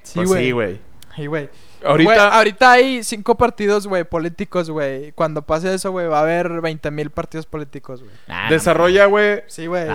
[0.03, 0.45] Sí, Pues güey.
[0.45, 0.81] sí, güey.
[1.15, 1.49] Sí, güey.
[1.83, 5.11] Ahorita, Güey, ahorita hay cinco partidos, güey, políticos, güey.
[5.13, 8.13] Cuando pase eso, güey, va a haber 20 mil partidos políticos, güey.
[8.27, 9.87] Ah, no desarrolla, güey, Sí, güey.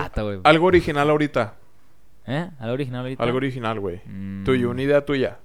[0.43, 1.55] algo original ahorita.
[2.27, 2.49] ¿Eh?
[2.59, 3.23] ¿Algo original ahorita?
[3.23, 4.01] Algo original, güey.
[4.05, 5.39] Mm, Tuyo, una idea tuya.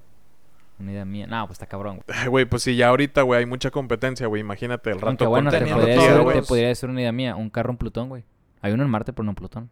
[0.79, 1.27] Una idea mía.
[1.27, 2.19] No, pues está cabrón, güey.
[2.19, 4.41] Ay, Güey, pues si ya ahorita, güey, hay mucha competencia, güey.
[4.41, 7.35] Imagínate el rato Aunque bueno, te podría, todo, decir, te podría decir una idea mía.
[7.37, 8.25] Un carro en Plutón, güey.
[8.61, 9.69] Hay uno en Marte, pero no en Plutón.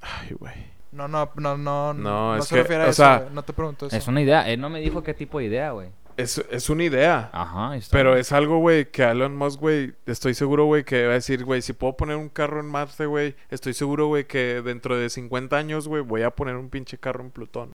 [0.00, 0.54] Ay, güey.
[0.94, 1.92] No, no, no, no.
[1.94, 3.34] No, es se que, refiere a o eso, sea, güey.
[3.34, 3.96] No te pregunto eso.
[3.96, 4.48] Es una idea.
[4.48, 5.88] Él no me dijo qué tipo de idea, güey.
[6.16, 7.30] Es, es una idea.
[7.32, 7.76] Ajá.
[7.76, 8.20] está Pero bien.
[8.20, 11.60] es algo, güey, que Elon Musk, güey, estoy seguro, güey, que va a decir, güey,
[11.60, 15.56] si puedo poner un carro en Marte, güey, estoy seguro, güey, que dentro de 50
[15.56, 17.72] años, güey, voy a poner un pinche carro en Plutón.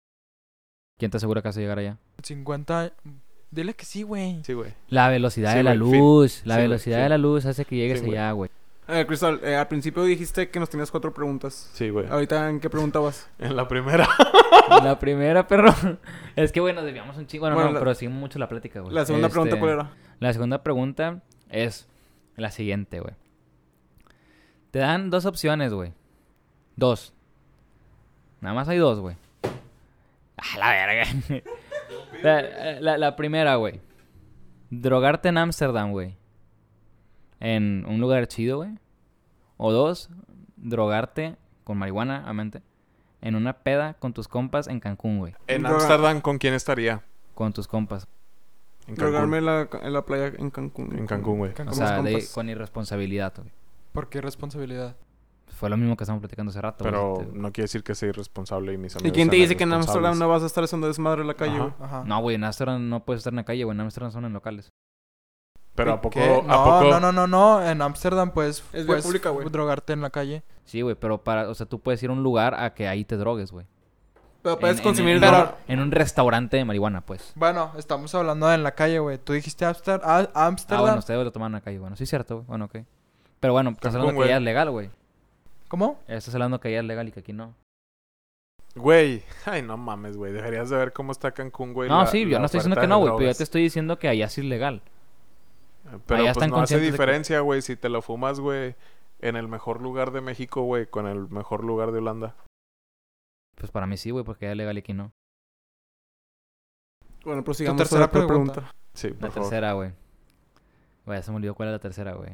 [0.99, 1.97] ¿Quién te asegura que vas a llegar allá?
[2.23, 2.93] 50...
[3.51, 4.41] Dile que sí, güey.
[4.45, 4.73] Sí, güey.
[4.89, 6.01] La velocidad Sí, de la güey, fin.
[6.01, 6.43] luz.
[6.45, 7.03] La Sí, velocidad sí.
[7.05, 8.51] de la luz hace que llegues Sí, allá, güey.
[8.91, 11.71] Eh, Cristal, eh, al principio dijiste que nos tenías cuatro preguntas.
[11.75, 12.07] Sí, güey.
[12.09, 13.29] Ahorita, ¿en qué pregunta vas?
[13.39, 14.09] En la primera.
[14.83, 15.75] La primera, perro.
[16.37, 17.43] Es que, güey, nos desviamos un chingo.
[17.43, 18.95] Bueno, Bueno, no, la- pero sigue mucho la plática, güey.
[18.95, 19.91] La segunda pregunta, Este, ¿cuál era?
[20.21, 21.21] La segunda pregunta
[21.51, 21.87] es
[22.37, 23.15] la siguiente, güey.
[24.71, 25.93] Te dan dos opciones, güey.
[26.77, 27.13] Dos.
[28.41, 29.17] Nada más hay dos, güey.
[30.37, 31.43] A la verga.
[32.23, 33.81] la, la- la primera, güey.
[34.71, 36.17] Drogarte en Ámsterdam, güey.
[37.41, 38.79] En un lugar chido, güey.
[39.57, 40.11] O dos,
[40.57, 42.63] drogarte con marihuana, a mente.
[43.21, 45.35] En una peda con tus compas en Cancún, güey.
[45.49, 47.03] En Ámsterdam, ¿con quién estaría?
[47.35, 48.07] Con tus compas.
[48.87, 48.95] En.
[48.95, 50.97] Drogarme en la, en la playa en Cancún.
[50.97, 51.53] En Cancún, güey.
[51.67, 53.51] O sea, de- con irresponsabilidad, güey.
[53.93, 54.97] ¿Por qué responsabilidad?
[55.49, 56.85] Fue lo mismo que estamos platicando hace rato.
[56.85, 56.93] güey.
[56.93, 59.57] Pero Este, no quiere decir que sea irresponsable y mis ¿Y amigos quién te dice
[59.57, 61.63] que en Amsterdam no vas a estar haciendo desmadre en la calle, Ajá.
[61.65, 61.75] güey?
[61.81, 62.05] Ajá.
[62.07, 63.75] No, güey, en Amsterdam no puedes estar en la calle, güey.
[63.75, 64.69] En Amsterdam son en locales.
[65.79, 66.19] Pero a poco...
[66.21, 66.85] ¿A No, poco?
[66.91, 67.67] no, no, no, no.
[67.69, 69.49] En Ámsterdam puedes, vía puedes pública, güey.
[69.49, 70.43] drogarte en la calle.
[70.65, 71.49] Sí, güey, pero para...
[71.49, 73.67] O sea, tú puedes ir a un lugar a que ahí te drogues, güey.
[74.43, 75.25] Pero puedes En- consumir en,
[75.67, 77.33] en, un restaurante de marihuana, pues.
[77.35, 79.19] Bueno, estamos hablando de en la calle, güey.
[79.19, 80.83] Tú dijiste Amster- ah, Ah, Ámsterdam.
[80.85, 81.79] bueno, ustedes lo toman en la calle.
[81.79, 82.47] Bueno, sí es cierto, güey.
[82.47, 82.77] Bueno, ok.
[83.41, 84.91] Pero bueno, estás hablando que ya es legal, güey.
[85.69, 85.99] ¿Cómo?
[86.07, 87.55] Estás hablando que ya es legal y que aquí no.
[88.75, 90.33] Güey, ay, no mames, güey.
[90.33, 91.89] Deberías de ver cómo está Cancún, güey.
[91.89, 93.13] no, la- sí, yo no estoy diciendo que no, güey.
[93.17, 94.83] Pero yo te estoy diciendo que allá sí es legal.
[96.07, 98.75] Pero Allá pues están no hace que- diferencia, güey, si te lo fumas, güey,
[99.21, 102.37] en el mejor lugar de México, güey, con el mejor lugar de Holanda.
[103.57, 105.11] Pues para mí sí, güey, porque ya es legal y aquí no.
[107.25, 108.53] Bueno, prosigamos tercera con la pregunta.
[108.55, 108.75] pregunta.
[108.95, 109.49] Sí, La por favor.
[109.51, 109.93] tercera, güey.
[111.05, 112.31] Güey, ya se me olvidó cuál es la tercera, güey.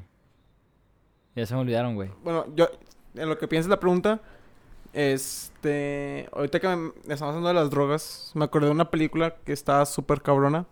[1.35, 2.11] Ya se me olvidaron, güey.
[2.23, 2.69] Bueno, yo,
[3.15, 4.21] en lo que piensas la pregunta,
[4.93, 9.53] este, ahorita que me- estamos hablando de las drogas, me acordé de una película que
[9.53, 10.67] está súper cabrona.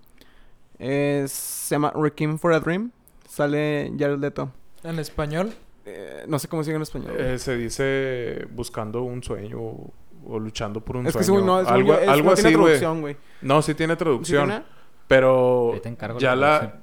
[0.82, 2.90] Es, se llama Requiem for a Dream.
[3.28, 4.50] Sale Jared Leto.
[4.82, 5.54] En español.
[5.86, 7.14] Eh, no sé cómo sigue en español.
[7.18, 9.92] Eh, se dice buscando un sueño o,
[10.26, 11.40] o luchando por un es que sueño.
[11.40, 12.64] sí, güey, no, es algo es- algo no tiene así, güey.
[12.72, 13.16] traducción, güey.
[13.42, 14.48] No, sí tiene ¿Sí traducción.
[14.48, 14.64] tiene?
[15.08, 16.80] Pero Ahí te encargo ya la la,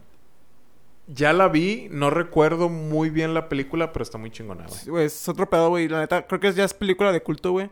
[1.07, 4.79] ya la vi, no recuerdo muy bien la película, pero está muy chingona, güey.
[4.79, 5.87] Sí, güey, es otro pedo, güey.
[5.87, 7.69] La neta, creo que ya es película de culto, güey.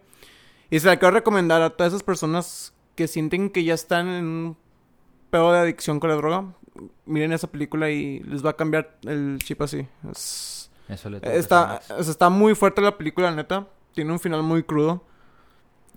[0.69, 4.25] Y se la quiero recomendar a todas esas personas que sienten que ya están en
[4.25, 4.57] un
[5.29, 6.45] pedo de adicción con la droga.
[7.05, 9.87] Miren esa película y les va a cambiar el chip así.
[10.11, 13.67] Es- Eso le está, sea, está muy fuerte la película, neta.
[13.93, 15.03] Tiene un final muy crudo.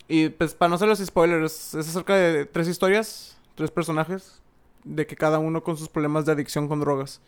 [0.09, 4.41] Y pues, para no hacer los spoilers, es acerca de tres historias, tres personajes,
[4.85, 7.21] de que cada uno con sus problemas de adicción con drogas.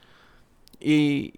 [0.80, 1.34] Y,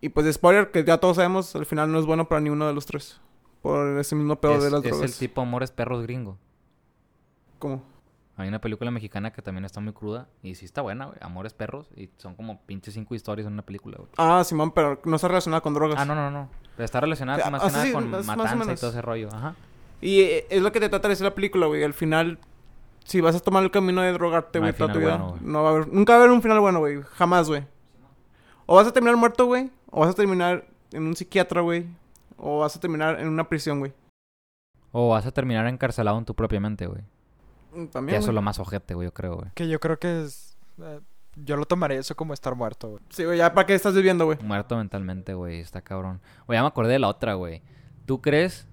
[0.00, 2.66] y pues, de spoiler, que ya todos sabemos, al final no es bueno para ninguno
[2.66, 3.18] de los tres.
[3.62, 5.10] Por ese mismo pedo es, de las es drogas.
[5.12, 6.36] el tipo Amores Perros gringo.
[7.58, 7.82] ¿Cómo?
[8.38, 11.18] Hay una película mexicana que también está muy cruda y sí está buena, güey.
[11.20, 14.08] Amores Perros y son como pinches cinco historias en una película, güey.
[14.16, 15.98] Ah, Simón, pero no está relacionada con drogas.
[15.98, 16.48] Ah, no, no, no.
[16.78, 19.28] Está relacionada Ah, más ah, que nada sí, con matanza y todo ese rollo.
[19.32, 19.56] Ajá.
[20.00, 21.82] Y eh, es lo que te trata de decir la película, güey.
[21.82, 22.38] Al final,
[23.04, 25.70] si vas a tomar el camino de drogarte, güey, toda tu vida, bueno, no va
[25.70, 27.02] a haber, nunca va a haber un final bueno, güey.
[27.02, 27.66] Jamás, güey.
[28.66, 29.72] O vas a terminar muerto, güey.
[29.90, 31.86] O vas a terminar en un psiquiatra, güey.
[32.36, 33.92] O vas a terminar en una prisión, güey.
[34.92, 37.02] O vas a terminar encarcelado en tu propia mente, güey.
[37.72, 39.50] Que También, eso es lo más ojete, güey, yo creo, güey.
[39.54, 40.56] Que yo creo que es...
[40.82, 41.00] eh,
[41.44, 43.02] yo lo tomaría eso como estar muerto, güey.
[43.10, 44.38] Sí, güey, ya para qué estás viviendo, güey.
[44.42, 45.60] Muerto mentalmente, güey.
[45.60, 46.20] Está cabrón.
[46.46, 47.62] Güey, ya me acordé de la otra, güey.
[48.06, 48.66] ¿Tú crees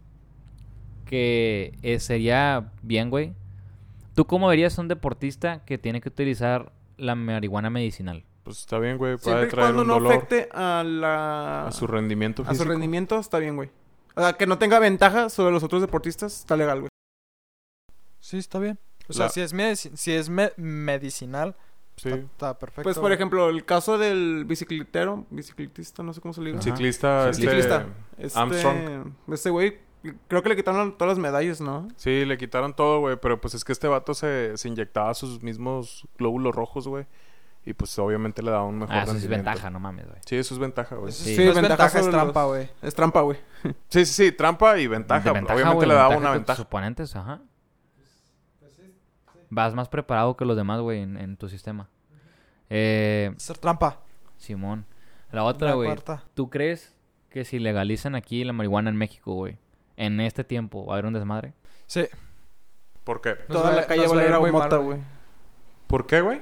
[1.06, 3.34] que eh, sería bien, güey?
[4.16, 8.24] ¿Tú cómo verías a un deportista que tiene que utilizar la marihuana medicinal?
[8.43, 9.18] Pues está bien, güey.
[9.18, 11.68] Siempre Puede y traer cuando un no dolor afecte a la...
[11.68, 13.70] a su rendimiento a su rendimiento, está bien, güey.
[14.16, 16.89] O sea, que no tenga ventaja sobre los otros deportistas, está legal, güey.
[18.20, 18.80] Sí, está bien.
[19.08, 21.56] O sea, La- si es, medici- si es me- medicinal,
[21.97, 22.10] Sí.
[22.10, 22.84] está, está perfecto.
[22.84, 26.62] Pues, por ejemplo, el caso del bicicletero, bicicletista, no sé cómo se le diga.
[26.62, 27.86] Ciclista, este, Ciclista.
[28.18, 29.14] Este, Armstrong.
[29.32, 29.80] Este güey,
[30.28, 31.88] creo que le quitaron todas las medallas, ¿no?
[31.95, 33.18] Sí, le quitaron todo, güey.
[33.22, 37.06] Pero pues es que este vato se, se inyectaba sus mismos glóbulos rojos, güey.
[37.68, 40.20] Y pues obviamente le daba un mejor Ah, eso es ventaja, no mames, güey.
[40.24, 41.12] Sí, eso es ventaja, güey.
[41.12, 41.36] Sí.
[41.36, 42.70] sí, no es ventaja ventaja, es trampa, güey.
[42.84, 43.38] Es trampa, güey.
[43.89, 44.32] Sí, sí, sí.
[44.34, 45.32] Trampa y ventaja.
[45.32, 46.58] Obviamente le daba ventaja una ventaja.
[46.58, 47.39] tus oponentes, ajá.
[49.50, 51.89] Vas más preparado que los demás, güey, en, en tu sistema.
[52.70, 54.00] Eh, Ser trampa.
[54.38, 54.86] Simón.
[55.32, 55.89] La otra, La güey.
[56.34, 56.96] ¿Tú crees
[57.30, 59.58] que si legalizan aquí la marihuana en México, güey,
[59.98, 61.54] en este tiempo va a haber un desmadre?
[61.86, 62.06] Sí.
[63.04, 63.36] ¿Por qué?
[63.50, 65.00] Nos Toda la calle va a ir mota, güey.
[65.88, 66.41] ¿Por qué, güey?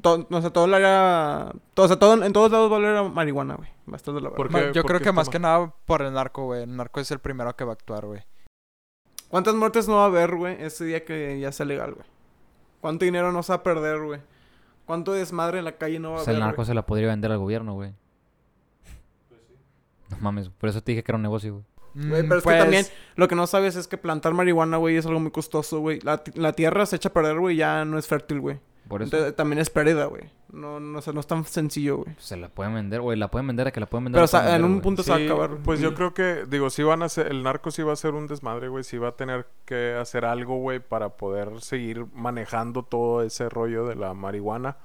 [0.00, 1.50] To- o sea, todo área...
[1.74, 3.70] todo- o sea, todo, en todos lados va a oler a marihuana, güey.
[3.88, 4.30] Va a estar de la
[4.72, 6.62] Yo creo qué que más que nada por el narco, güey.
[6.64, 8.22] El narco es el primero que va a actuar, güey.
[9.32, 12.06] ¿Cuántas muertes no va a haber, güey, ese día que ya sea legal, güey?
[12.82, 14.20] ¿Cuánto dinero no se va a perder, güey?
[14.84, 16.66] ¿Cuánto desmadre en la calle no va a Pues el haber, narco güey?
[16.66, 17.94] se la podría vender al gobierno, güey.
[20.10, 21.64] No mames, por eso te dije que era un negocio, güey.
[22.08, 24.76] Güey, Mm, pero es pues, que también lo que no sabes es que plantar marihuana,
[24.76, 25.98] güey, es algo muy costoso, güey.
[26.02, 28.60] La tierra se echa a perder, güey, ya no es fértil, güey.
[28.92, 30.24] Por eso Entonces, también es pérdida, güey.
[30.52, 32.14] No, no, o sea, no es tan sencillo, güey.
[32.18, 33.18] se la pueden vender, güey.
[33.18, 34.18] La pueden vender a que la pueden vender.
[34.18, 34.82] Pero o sea, en un güey.
[34.82, 35.56] punto se va a acabar.
[35.64, 38.12] Pues yo creo que, digo, sí van a ser, el narco sí va a ser
[38.12, 42.82] un desmadre, güey, sí va a tener que hacer algo, güey, para poder seguir manejando
[42.82, 44.76] todo ese rollo de la marihuana.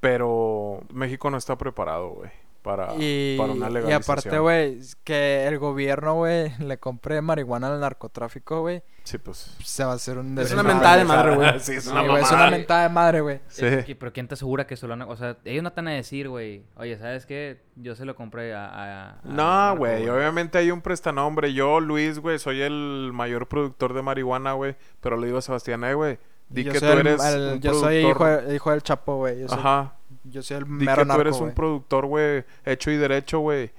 [0.00, 2.32] Pero México no está preparado, güey,
[2.66, 4.02] para, Y, para una y legalización.
[4.18, 9.54] aparte, güey, que el gobierno, güey, le compre marihuana al narcotráfico, güey, Sí, pues.
[9.62, 11.48] se va a hacer un Es una mentada de madre, güey.
[11.60, 13.40] Sí, es Sí, una es una mentada de madre, güey.
[13.46, 13.64] Sí.
[13.64, 15.06] Es que, pero ¿quién te asegura que se lo van a...
[15.06, 17.60] O sea, ellos no te van a decir, güey, oye, ¿sabes qué?
[17.76, 18.66] Yo se lo compré a...
[18.66, 21.54] a- a- No, güey, obviamente hay un prestanombre.
[21.54, 24.74] Yo, Luis, güey, soy el mayor productor de marihuana, güey.
[25.00, 27.60] Pero le digo a Sebastián, eh, güey, di yo que soy tú el- eres el-
[27.60, 29.46] yo soy hijo, de- hijo del Chapo, güey.
[29.46, 29.92] Soy, Ajá.
[30.30, 33.70] Yo soy el Di mero que tú eres un productor, güey, hecho y derecho, güey.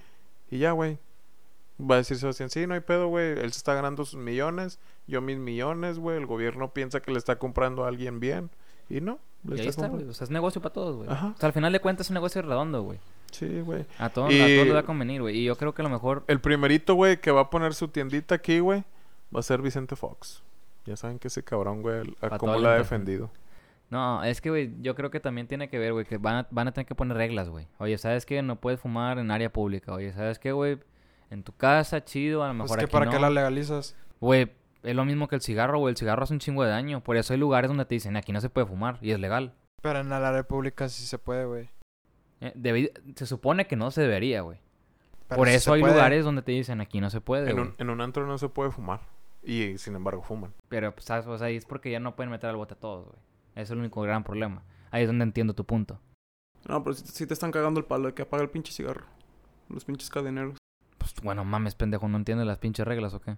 [0.50, 0.98] Y ya, güey.
[1.80, 3.32] Va a decir Sebastián, sí, no hay pedo, güey.
[3.40, 6.18] Él se está ganando sus millones, yo mis millones, güey.
[6.18, 8.50] El gobierno piensa que le está comprando a alguien bien.
[8.90, 9.90] Y no, le Y ahí está está, güey.
[9.90, 10.12] comprando.
[10.12, 11.10] O sea, es negocio para todos, güey.
[11.10, 13.00] O sea, al final de cuentas es un negocio redondo, güey.
[13.32, 13.86] Sí, güey.
[14.00, 15.38] A todos, Y- a todos les va a convenir, güey.
[15.38, 16.24] Y yo creo que a lo mejor...
[16.28, 18.84] El primerito, güey, que va a poner su tiendita aquí, güey,
[19.36, 20.42] va a ser Vicente Fox.
[20.86, 23.30] Ya saben que ese cabrón, güey, a cómo la ha defendido.
[23.90, 26.48] No, es que, güey, yo creo que también tiene que ver, güey, que van a,
[26.52, 27.68] van a tener que poner reglas, güey.
[27.78, 28.42] Oye, ¿sabes qué?
[28.42, 29.94] No puedes fumar en área pública.
[29.94, 30.80] Oye, ¿sabes qué, güey?
[31.30, 33.12] En tu casa, chido, a lo Pues mejor que aquí para no.
[33.12, 33.96] qué la legalizas.
[34.20, 34.52] Güey,
[34.84, 35.92] es lo mismo que el cigarro, güey.
[35.94, 37.02] El cigarro hace un chingo de daño.
[37.02, 38.98] Por eso hay lugares donde te dicen, aquí no se puede fumar.
[39.02, 39.54] Y es legal.
[39.82, 41.70] Pero en la república sí se puede, güey.
[42.42, 44.60] Eh, se supone que no se debería, güey.
[45.28, 45.94] Pero Por eso hay puede.
[45.94, 48.48] lugares donde te dicen, aquí no se puede, En un, en un antro no se
[48.50, 49.02] puede fumar.
[49.44, 50.54] Y sin embargo fuman.
[50.70, 51.26] Pero, pues, ¿sabes?
[51.28, 53.20] O sea, ahí es porque ya no pueden meter al bote a todos, güey.
[53.58, 54.62] Es el único gran problema.
[54.92, 56.00] Ahí es donde entiendo tu punto.
[56.68, 59.06] No, pero si, te están cagando el palo de que apaga el pinche cigarro.
[59.68, 60.58] Los pinches cadeneros.
[61.00, 63.36] Pues, bueno, mames, pendejo, ¿no entiendes las pinches reglas o qué?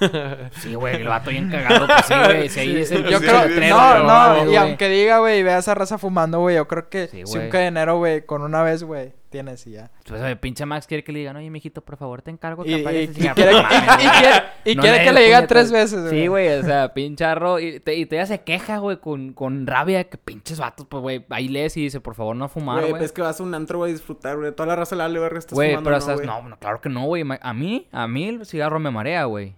[0.52, 2.48] Sí, güey, el vato bien cagado, pues sí, güey.
[2.48, 5.74] Si ahí dice el Yo creo, no, no, y aunque diga, güey, y vea esa
[5.74, 9.12] raza fumando, güey, yo creo que Sí, si un cadenero, güey, con una vez, güey,
[9.32, 9.90] tienes y ya.
[10.06, 12.70] Pues, oye, pinche Max quiere que le digan, oye, mijito, por favor, te encargo que
[12.70, 13.34] Y, apagues y ese cigarro".
[13.34, 15.48] quiere, y- quiere, y No quiere le que le des diga puñetas.
[15.48, 16.20] tres veces, güey.
[16.20, 17.58] Sí, güey, o sea, pinche arro.
[17.58, 20.04] Y te, y te ya se queja, güey, con, con rabia.
[20.04, 21.24] Que pinches vatos, pues, güey.
[21.30, 23.00] Ahí lees y dice, por favor, no fumar, Güey, güey.
[23.00, 24.52] pues es que vas a un antro, güey, a disfrutar, güey.
[24.54, 26.26] Toda la raza le vale verga, estás Güey, fumando, pero ¿no, estás...
[26.26, 27.24] No, no, claro que no, güey.
[27.40, 29.54] A mí, a mí el cigarro me marea, güey.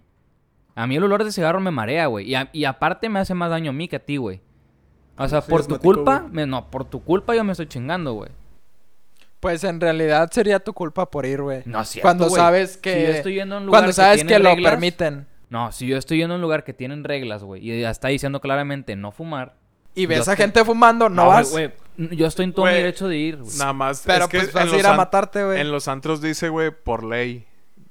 [0.77, 2.29] A mí el olor de cigarro me marea, güey.
[2.29, 4.41] Y, a- y aparte me hace más daño a mí que a ti, güey.
[5.17, 6.25] O sea, Sí, por tu culpa...
[6.29, 8.29] me- no, por tu culpa yo me estoy chingando, güey.
[9.45, 11.61] Pues en realidad sería tu culpa por ir, güey.
[11.65, 12.41] No es cierto, Cuando güey.
[12.41, 12.95] sabes que...
[12.95, 15.27] Si yo estoy yendo a un lugar Cuando sabes que, lo permiten.
[15.51, 17.61] No, si yo estoy yendo a un lugar que tienen reglas, güey.
[17.69, 19.53] Y ya está diciendo claramente no fumar.
[19.93, 21.51] Y ves a te- gente fumando, no, vas.
[21.51, 23.55] güey, yo estoy en todo mi derecho de ir, güey.
[23.59, 24.01] Nada más.
[24.03, 25.61] pero es que pues en vas a los ir a matarte, güey.
[25.61, 27.45] En los antros dice, güey, por ley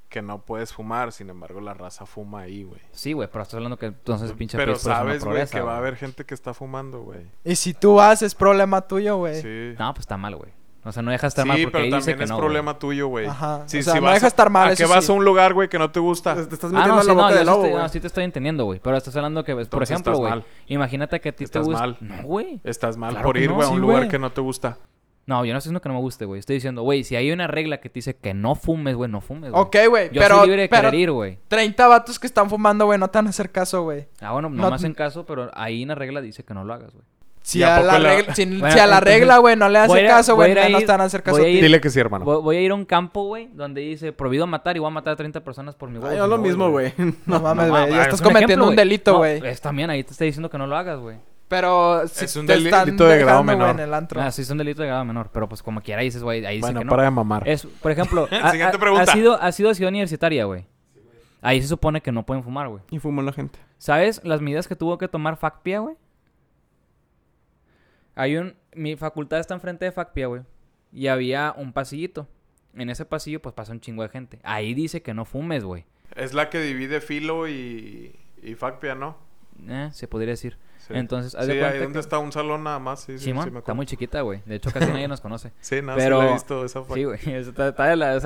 [0.09, 1.13] que no puedes fumar.
[1.13, 2.81] Sin embargo, la raza fuma ahí, güey.
[2.91, 5.95] Sí, güey, pero estás hablando que entonces pinche Pero sabes, güey, que va a haber
[5.95, 7.21] gente que está fumando, güey.
[7.45, 9.41] Y si tú vas, es problema tuyo, güey.
[9.41, 9.77] Sí.
[9.79, 10.51] No, pues está mal, güey.
[10.87, 12.31] O sea, no deja de estar mal Sí, porque pero ahí también dice que es
[12.31, 13.27] no, problema tuyo, güey.
[13.27, 13.63] Ajá.
[13.67, 15.11] Sí, O sea, si no vas deja a- estar mal, ¿A que vas sí.
[15.13, 16.35] a un lugar, güey, que no te gusta?
[16.35, 16.83] Te, te estás güey.
[16.83, 17.83] Ah, metiendo no, en sí, la no, boca yo del lobo, estoy, güey.
[17.83, 18.81] no, sí te estoy entendiendo, güey.
[18.81, 20.31] Pero estás hablando que, pues, por Entonces ejemplo, estás güey.
[20.31, 20.45] mal.
[20.67, 21.81] Imagínate que a ti te Estás gusta...
[21.81, 21.97] mal.
[22.01, 22.61] No, güey.
[22.65, 24.09] Estás mal Claro por ir, no, güey, a sí, un lugar güey.
[24.11, 24.77] que no te gusta.
[25.27, 26.39] No, yo no estoy diciendo que no me guste, güey.
[26.39, 29.23] Estoy diciendo, güey, si hay una regla que te dice que no fumes, güey, no
[29.23, 29.63] fumes, güey.
[29.63, 30.37] Ok, güey, Yo pero...
[30.37, 31.39] soy libre de pero querer ir, güey.
[31.49, 34.07] 30 vatos que están fumando, güey, no te van a hacer caso, güey.
[34.21, 36.63] Ah, bueno, No- no me hacen caso, pero ahí en la regla dice que no
[36.65, 37.07] lo hagas, güey.
[37.47, 39.69] Si ¿Y a la la- regla, si, Bueno, si a la entonces, regla, güey, no
[39.69, 41.51] le hace a- caso, güey, te van a hacer caso a a ti.
[41.51, 42.25] ir- Dile que sí, hermano.
[42.25, 44.91] Voy, voy a ir a un campo, güey, donde dice prohibido matar y voy a
[44.91, 46.09] matar a 30 personas por mi huevo.
[46.11, 46.95] Ay, es lo mismo, güey.
[47.27, 49.47] No mames, No, güey, ya es estás un cometiendo ejemplo, un delito, güey.
[49.47, 51.19] es también ahí te está diciendo que no lo hagas, güey.
[51.47, 53.71] Pero si Es un te están delito de grado menor.
[53.73, 54.23] en el antro.
[54.23, 56.57] Ah, sí, es un delito de grado menor, pero pues como quiera dices, güey, ahí
[56.57, 56.91] dice Bueno, que no.
[56.91, 57.47] para de mamar.
[57.47, 60.65] Es, por ejemplo, ha, ha sido, ha sido ciudad universitaria, güey.
[61.43, 62.83] Ahí se supone que no pueden fumar, güey.
[62.91, 63.59] Y fumó la gente.
[63.77, 65.97] ¿Sabes las medidas que tuvo que tomar FACPIA, güey?
[68.15, 68.55] Hay un...
[68.75, 70.43] Mi facultad está enfrente de FACPIA, güey.
[70.93, 72.29] Y había un pasillito.
[72.77, 74.39] En ese pasillo, pues, pasa un chingo de gente.
[74.43, 75.85] Ahí dice que no fumes, güey.
[76.17, 79.17] Es la que divide Filo y, y Facpia, ¿no?
[79.69, 80.59] Eh, se podría decir.
[80.79, 80.93] Sí.
[80.97, 83.01] Entonces, haz sí, de ahí donde que- está un salón nada más.
[83.01, 84.43] Sí, sí, Simón, sí, me está muy chiquita, güey.
[84.45, 85.53] De hecho, casi nadie nos conoce.
[85.61, 86.95] Sí, nada, Pero- sí la he visto esa foto.
[86.95, 87.19] Sí, güey.
[87.27, 88.17] Está, la-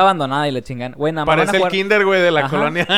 [0.00, 0.92] abandonada y le chingan.
[0.92, 2.50] Güey, nada más van a Parece el kinder, güey, de la Ajá.
[2.50, 2.86] colonia.
[2.88, 2.94] No,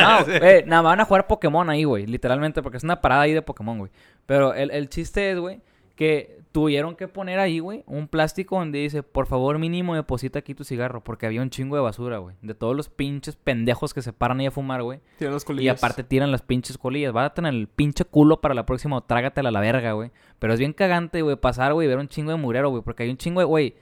[0.66, 2.06] nada más van a jugar Pokémon ahí, güey.
[2.06, 3.90] Literalmente, porque es una parada ahí de Pokémon, güey.
[4.26, 5.60] Pero el, el chiste es, güey,
[5.96, 10.54] que tuvieron que poner ahí, güey, un plástico donde dice, por favor, mínimo deposita aquí
[10.54, 11.02] tu cigarro.
[11.02, 12.36] Porque había un chingo de basura, güey.
[12.42, 15.00] De todos los pinches pendejos que se paran ahí a fumar, güey.
[15.20, 15.78] Los Y colillas.
[15.78, 17.14] aparte tiran las pinches colillas.
[17.16, 20.12] A tener el pinche culo para la próxima o trágatela a la verga, güey.
[20.38, 22.82] Pero es bien cagante, güey, pasar, güey, y ver un chingo de murero, güey.
[22.82, 23.74] Porque hay un chingo de, güey.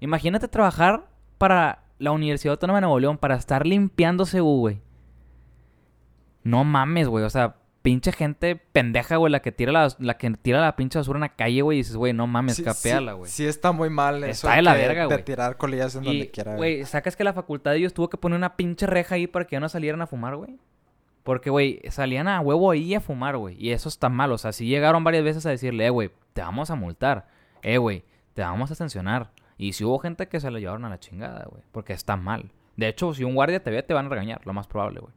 [0.00, 1.08] Imagínate trabajar
[1.38, 4.80] para la Universidad Autónoma de Nuevo León para estar limpiándose, güey.
[6.42, 7.24] No mames, güey.
[7.24, 10.98] O sea, pinche gente pendeja, güey, la que tira la, la que tira la pinche
[10.98, 11.78] basura en la calle, güey.
[11.78, 13.30] Y dices, güey, no mames, Sí, capéala, sí- güey.
[13.30, 14.46] Sí, está muy mal eso.
[14.46, 15.24] Está de la verga, De güey.
[15.24, 16.76] tirar colillas en Y, donde quiera, güey.
[16.76, 19.46] güey, sacas que la facultad de ellos tuvo que poner una pinche reja ahí para
[19.46, 20.58] que ya no salieran a fumar, güey.
[21.22, 23.54] Porque, güey, salían a huevo ahí a fumar, güey.
[23.58, 24.32] Y eso está mal.
[24.32, 27.28] O sea, si llegaron varias veces a decirle, eh, güey, te vamos a multar.
[27.62, 28.04] Eh, güey,
[28.34, 29.30] te vamos a sancionar.
[29.58, 31.62] Y si hubo gente que se la llevaron a la chingada, güey.
[31.72, 32.50] Porque está mal.
[32.76, 34.40] De hecho, si un guardia te ve, te van a regañar.
[34.46, 35.12] Lo más probable, güey.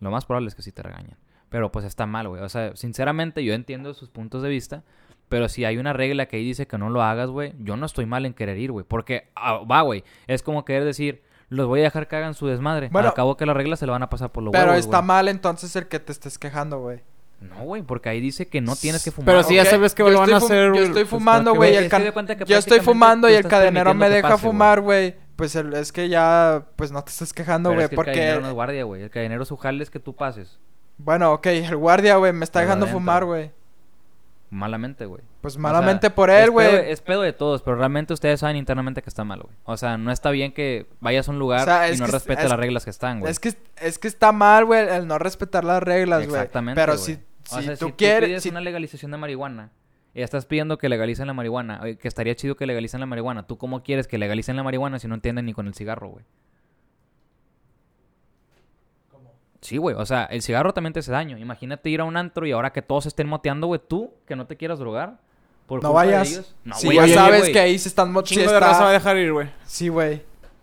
[0.00, 1.16] Lo más probable es que sí te regañen.
[1.50, 2.42] Pero pues está mal, güey.
[2.42, 4.82] O sea, sinceramente yo entiendo sus puntos de vista.
[5.28, 7.84] Pero si hay una regla que ahí dice que no lo hagas, güey, yo no
[7.84, 8.86] estoy mal en querer ir, güey.
[8.88, 10.02] Porque, ah, va, güey.
[10.26, 12.88] Es como querer decir, los voy a dejar que hagan su desmadre.
[12.90, 14.78] Bueno, Al cabo que las reglas se lo van a pasar por los Pero huevos,
[14.86, 15.06] está güey.
[15.06, 17.00] mal entonces el que te estés quejando, güey.
[17.40, 19.26] No, güey, porque ahí dice que no tienes que fumar.
[19.26, 21.52] Pero si ya sabes que yo lo van a hacer, Yo güey, estoy pues, fumando,
[21.52, 21.70] ¿para qué güey.
[21.72, 24.30] Es el que can- de cuenta que Yo estoy fumando y el cadenero me deja
[24.30, 25.14] pase, fumar, güey.
[25.36, 27.82] Pues el- es que ya, pues no te estás quejando, güey.
[27.84, 29.02] es que el porque, cadenero no es guardia, güey.
[29.02, 30.58] El cadenero su jale es que tú pases.
[30.98, 33.00] Bueno, ok, el guardia, güey, me está dejando adentro.
[33.00, 33.50] fumar, güey.
[34.50, 35.22] Malamente, güey.
[35.42, 36.90] Pues O sea, malamente por él, güey.
[36.90, 39.54] Es pedo de todos, pero realmente ustedes saben internamente que está mal, güey.
[39.64, 42.44] O sea, no está bien que vayas a un lugar O sea, y no respetes
[42.44, 43.30] es- las reglas que están, güey.
[43.30, 46.34] Es que, es que está mal, güey, el no respetar las reglas, güey.
[46.40, 47.18] Exactamente, Pero si,
[47.50, 48.28] O si sea, tú si quieres...
[48.30, 49.70] pides si- una legalización de marihuana
[50.14, 53.46] y estás pidiendo que legalicen la marihuana, que estaría chido que legalicen la marihuana.
[53.46, 56.24] ¿Tú cómo quieres que legalicen la marihuana si no entienden ni con el cigarro, güey?
[59.68, 59.94] Sí, güey.
[59.98, 61.36] O sea, el cigarro también te hace daño.
[61.38, 64.46] Imagínate ir a un antro y ahora que todos estén moteando, güey, tú, que no
[64.46, 65.18] te quieras drogar.
[65.66, 66.32] Por No culpa de vayas.
[66.32, 66.56] ellos.
[66.64, 67.52] No, si güey, ya oye, sabes güey.
[67.52, 68.10] que ahí se están...
[68.10, 69.50] mo- sí Chingo de está- raza va a dejar ir, güey.
[69.66, 70.22] Sí, güey.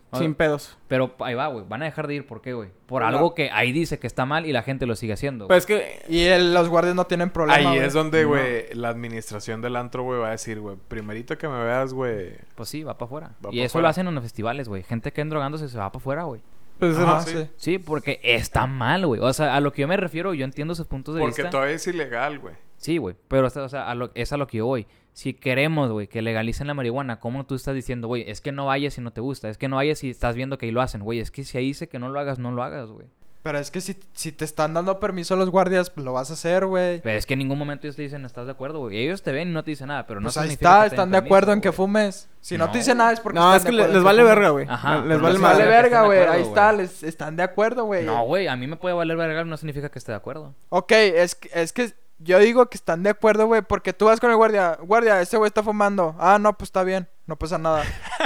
[0.09, 0.75] O- Sin pedos.
[0.87, 1.63] Pero ahí va, güey.
[1.67, 2.25] Van a dejar de ir.
[2.25, 2.69] ¿Por qué, güey?
[2.87, 5.45] Por algo que ahí dice que está mal y la gente lo sigue haciendo.
[5.47, 6.01] Pues es que...
[6.09, 7.79] Y el- los guardias no tienen problema, Ahí güey.
[7.87, 8.29] es donde, No.
[8.29, 12.31] güey, la administración del antro, güey, va a decir, güey, primerito que me veas, güey.
[12.55, 13.31] Pues sí, va para afuera.
[13.51, 13.83] Y pa' eso fuera.
[13.83, 14.81] lo hacen en los festivales, güey.
[14.83, 16.41] Gente que en drogándose se va para afuera, güey.
[16.79, 17.47] Pues, Ajá, no, sí.
[17.55, 19.21] Sí, porque está mal, güey.
[19.21, 21.49] O sea, a lo que yo me refiero, yo entiendo sus puntos de Porque vista.
[21.49, 22.55] todavía es ilegal, güey.
[22.77, 23.15] Sí, güey.
[23.29, 24.85] Pero, o sea, o sea, a lo- es a lo que yo voy.
[25.13, 28.29] Si queremos, güey, que legalicen la marihuana, ¿cómo tú estás diciendo, güey?
[28.29, 29.49] Es que no vayas si no te gusta.
[29.49, 31.19] Es que no vayas si estás viendo que ahí lo hacen, güey.
[31.19, 33.07] Es que si ahí dice que no lo hagas, no lo hagas, güey.
[33.45, 36.33] Pero es que si, si te están dando permiso los guardias, pues lo vas a
[36.33, 36.99] hacer, güey.
[37.01, 38.97] Pero es que en ningún momento ellos te dicen, ¿estás de acuerdo, güey?
[38.97, 40.89] Ellos te ven y no te dicen nada, pero no Pues ahí significa está, que
[40.89, 41.75] te den están de acuerdo en que güey.
[41.77, 42.27] fumes.
[42.41, 42.71] Si no, No.
[42.71, 44.21] te dicen nada es porque No, están es que de le- acuerdo les en vale
[44.23, 44.35] fumes.
[44.35, 44.65] verga, güey.
[44.67, 46.19] Ajá, Les pero vale les Les vale verga, güey.
[46.23, 48.03] Ahí está, les, están de acuerdo, güey.
[48.03, 50.55] No, güey, a mí me puede valer verga, no significa que esté de acuerdo.
[50.69, 54.19] Ok, es, que- es que yo digo que están de acuerdo, güey, porque tú vas
[54.19, 54.79] con el guardia.
[54.81, 56.15] Guardia, este güey está fumando.
[56.17, 57.07] Ah, no, pues está bien.
[57.27, 57.83] No pasa nada.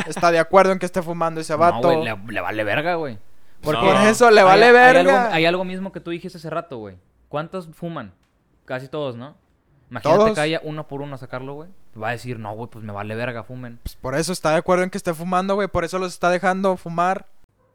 [0.07, 1.91] está de acuerdo en que esté fumando ese No, vato.
[1.91, 3.17] güey, le, le vale verga, güey.
[3.61, 4.99] Porque Por eso le hay- vale hay verga.
[5.23, 6.97] algo, hay algo mismo que tú dijiste hace rato, güey.
[7.27, 8.13] ¿Cuántos fuman?
[8.65, 9.35] Casi todos, ¿no?
[9.91, 10.35] Imagínate Todos.
[10.35, 11.69] que haya uno por uno a sacarlo, güey.
[12.01, 13.79] Va a decir, no, güey, pues me vale verga, fumen.
[13.83, 15.67] Pues por eso está de acuerdo en que esté fumando, güey.
[15.67, 17.25] Por eso los está dejando fumar.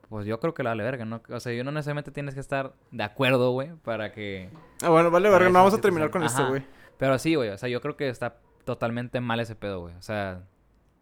[0.09, 1.21] Pues yo creo que le vale verga, ¿no?
[1.29, 4.49] O sea, yo no necesariamente tienes que estar de acuerdo, güey, para que...
[4.83, 5.49] Ah, bueno, vale verga.
[5.49, 6.63] No vamos a terminar con esto, güey.
[6.99, 9.95] Pero sí, güey, o sea, yo creo que está totalmente mal ese pedo, güey.
[9.97, 10.43] O sea,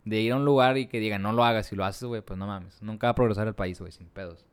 [0.07, 2.23] de ir a un lugar y que digan, no lo hagas, si lo haces, güey,
[2.23, 2.81] pues no mames.
[2.83, 4.47] Nunca va a progresar el país, güey, sin pedos.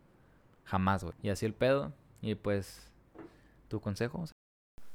[0.69, 1.15] Jamás, güey.
[1.21, 1.91] Y así el pedo.
[2.21, 2.81] Y pues,
[3.67, 4.23] ¿tu consejo?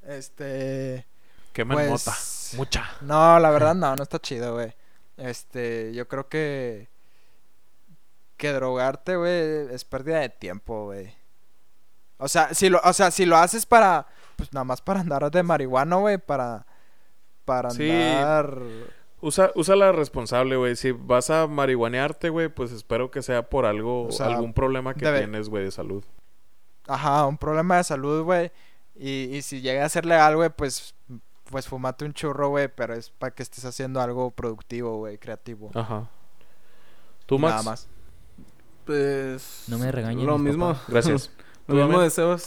[0.02, 1.06] Este.
[1.52, 2.16] Quemen Pues- mota.
[2.56, 2.84] Mucha.
[3.00, 4.74] No, la verdad no, no está chido, güey.
[5.16, 6.88] Este, yo creo que.
[8.36, 11.14] Que drogarte, güey, es pérdida de tiempo, güey.
[12.18, 14.06] O sea, si lo, o sea, si lo haces para.
[14.36, 16.66] Pues nada más para andar de marihuana, güey, para.
[17.44, 17.90] Para Sí.
[17.90, 18.58] andar.
[19.26, 20.76] Usa, usa la responsable, güey.
[20.76, 24.92] Si vas a marihuanearte, güey, pues espero que sea por algo, O sea, algún problema
[24.92, 26.04] que debe- tienes, güey, de salud.
[26.86, 28.52] Ajá, un problema de salud, güey.
[28.94, 30.94] Y, y si llega a ser legal, güey, pues.
[31.50, 35.70] Pues fumate un churro, güey, pero es para que estés haciendo algo productivo, güey, creativo.
[35.74, 36.08] Ajá.
[37.26, 37.52] ¿Tú, Max?
[37.52, 37.88] Nada más.
[38.84, 39.64] Pues...
[39.68, 40.74] No me regañen Lo mis mismo.
[40.88, 41.30] Gracias.
[41.66, 42.46] Lo ¿Tú mismo deseos.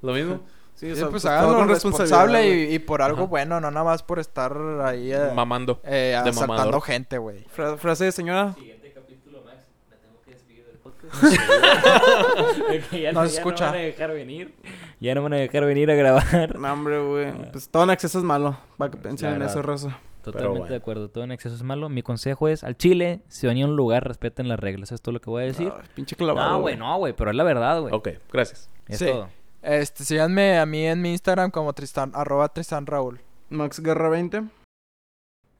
[0.00, 0.40] ¿Lo mismo?
[0.82, 3.26] Sí, o Sí, sea, pues todo háganlo responsable y, y por algo Ajá.
[3.28, 4.52] bueno, no nada más por estar
[4.84, 5.80] ahí eh, Mamando.
[5.84, 6.82] eh, de asaltando mamador.
[6.82, 7.44] gente, güey.
[7.44, 8.52] Fra- frase de señora.
[8.54, 9.58] Siguiente capítulo, Max.
[9.88, 11.22] Me tengo que despedir del podcast.
[13.00, 13.66] ya No se ya escucha.
[13.66, 14.54] no van a dejar venir.
[14.98, 16.58] Ya no van a dejar venir a grabar.
[16.58, 17.32] No, hombre, güey.
[17.52, 18.56] Pues todo en exceso es malo.
[18.76, 19.98] Para que piensen La en eso, raza.
[20.24, 20.70] Totalmente bueno.
[20.70, 21.08] de acuerdo.
[21.10, 21.88] Todo en exceso es malo.
[21.90, 24.90] Mi consejo es, al chile, si van a un lugar, respeten las reglas.
[24.90, 25.72] ¿Esto es lo que voy a decir?
[25.94, 26.50] Pinche clavado.
[26.54, 27.12] No, güey, no, güey.
[27.12, 27.94] Pero es la verdad, güey.
[27.94, 28.68] Ok, gracias.
[28.88, 29.06] Es Sí.
[29.06, 29.28] todo.
[29.62, 33.20] Este, síganme a mí en mi Instagram como Tristan, arroba Tristan Raúl.
[33.48, 34.42] Max Guerra 20.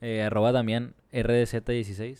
[0.00, 2.18] Eh, arroba Damián RDZ16.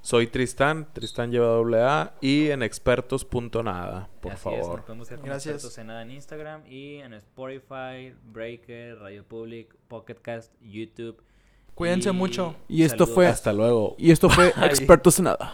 [0.00, 4.82] Soy Tristán, Tristán lleva doble A y en expertos.nada, por Así es, favor.
[4.82, 5.54] podemos como Gracias.
[5.54, 11.22] expertos en nada en Instagram y en Spotify, Breaker, Radio Public, Pocket Cast, YouTube.
[11.76, 12.56] Cuídense Y mucho.
[12.68, 13.14] Y esto saludos.
[13.14, 13.94] fue- Hasta luego.
[13.96, 14.48] Y esto fue.
[14.64, 15.52] Expertos en Nada.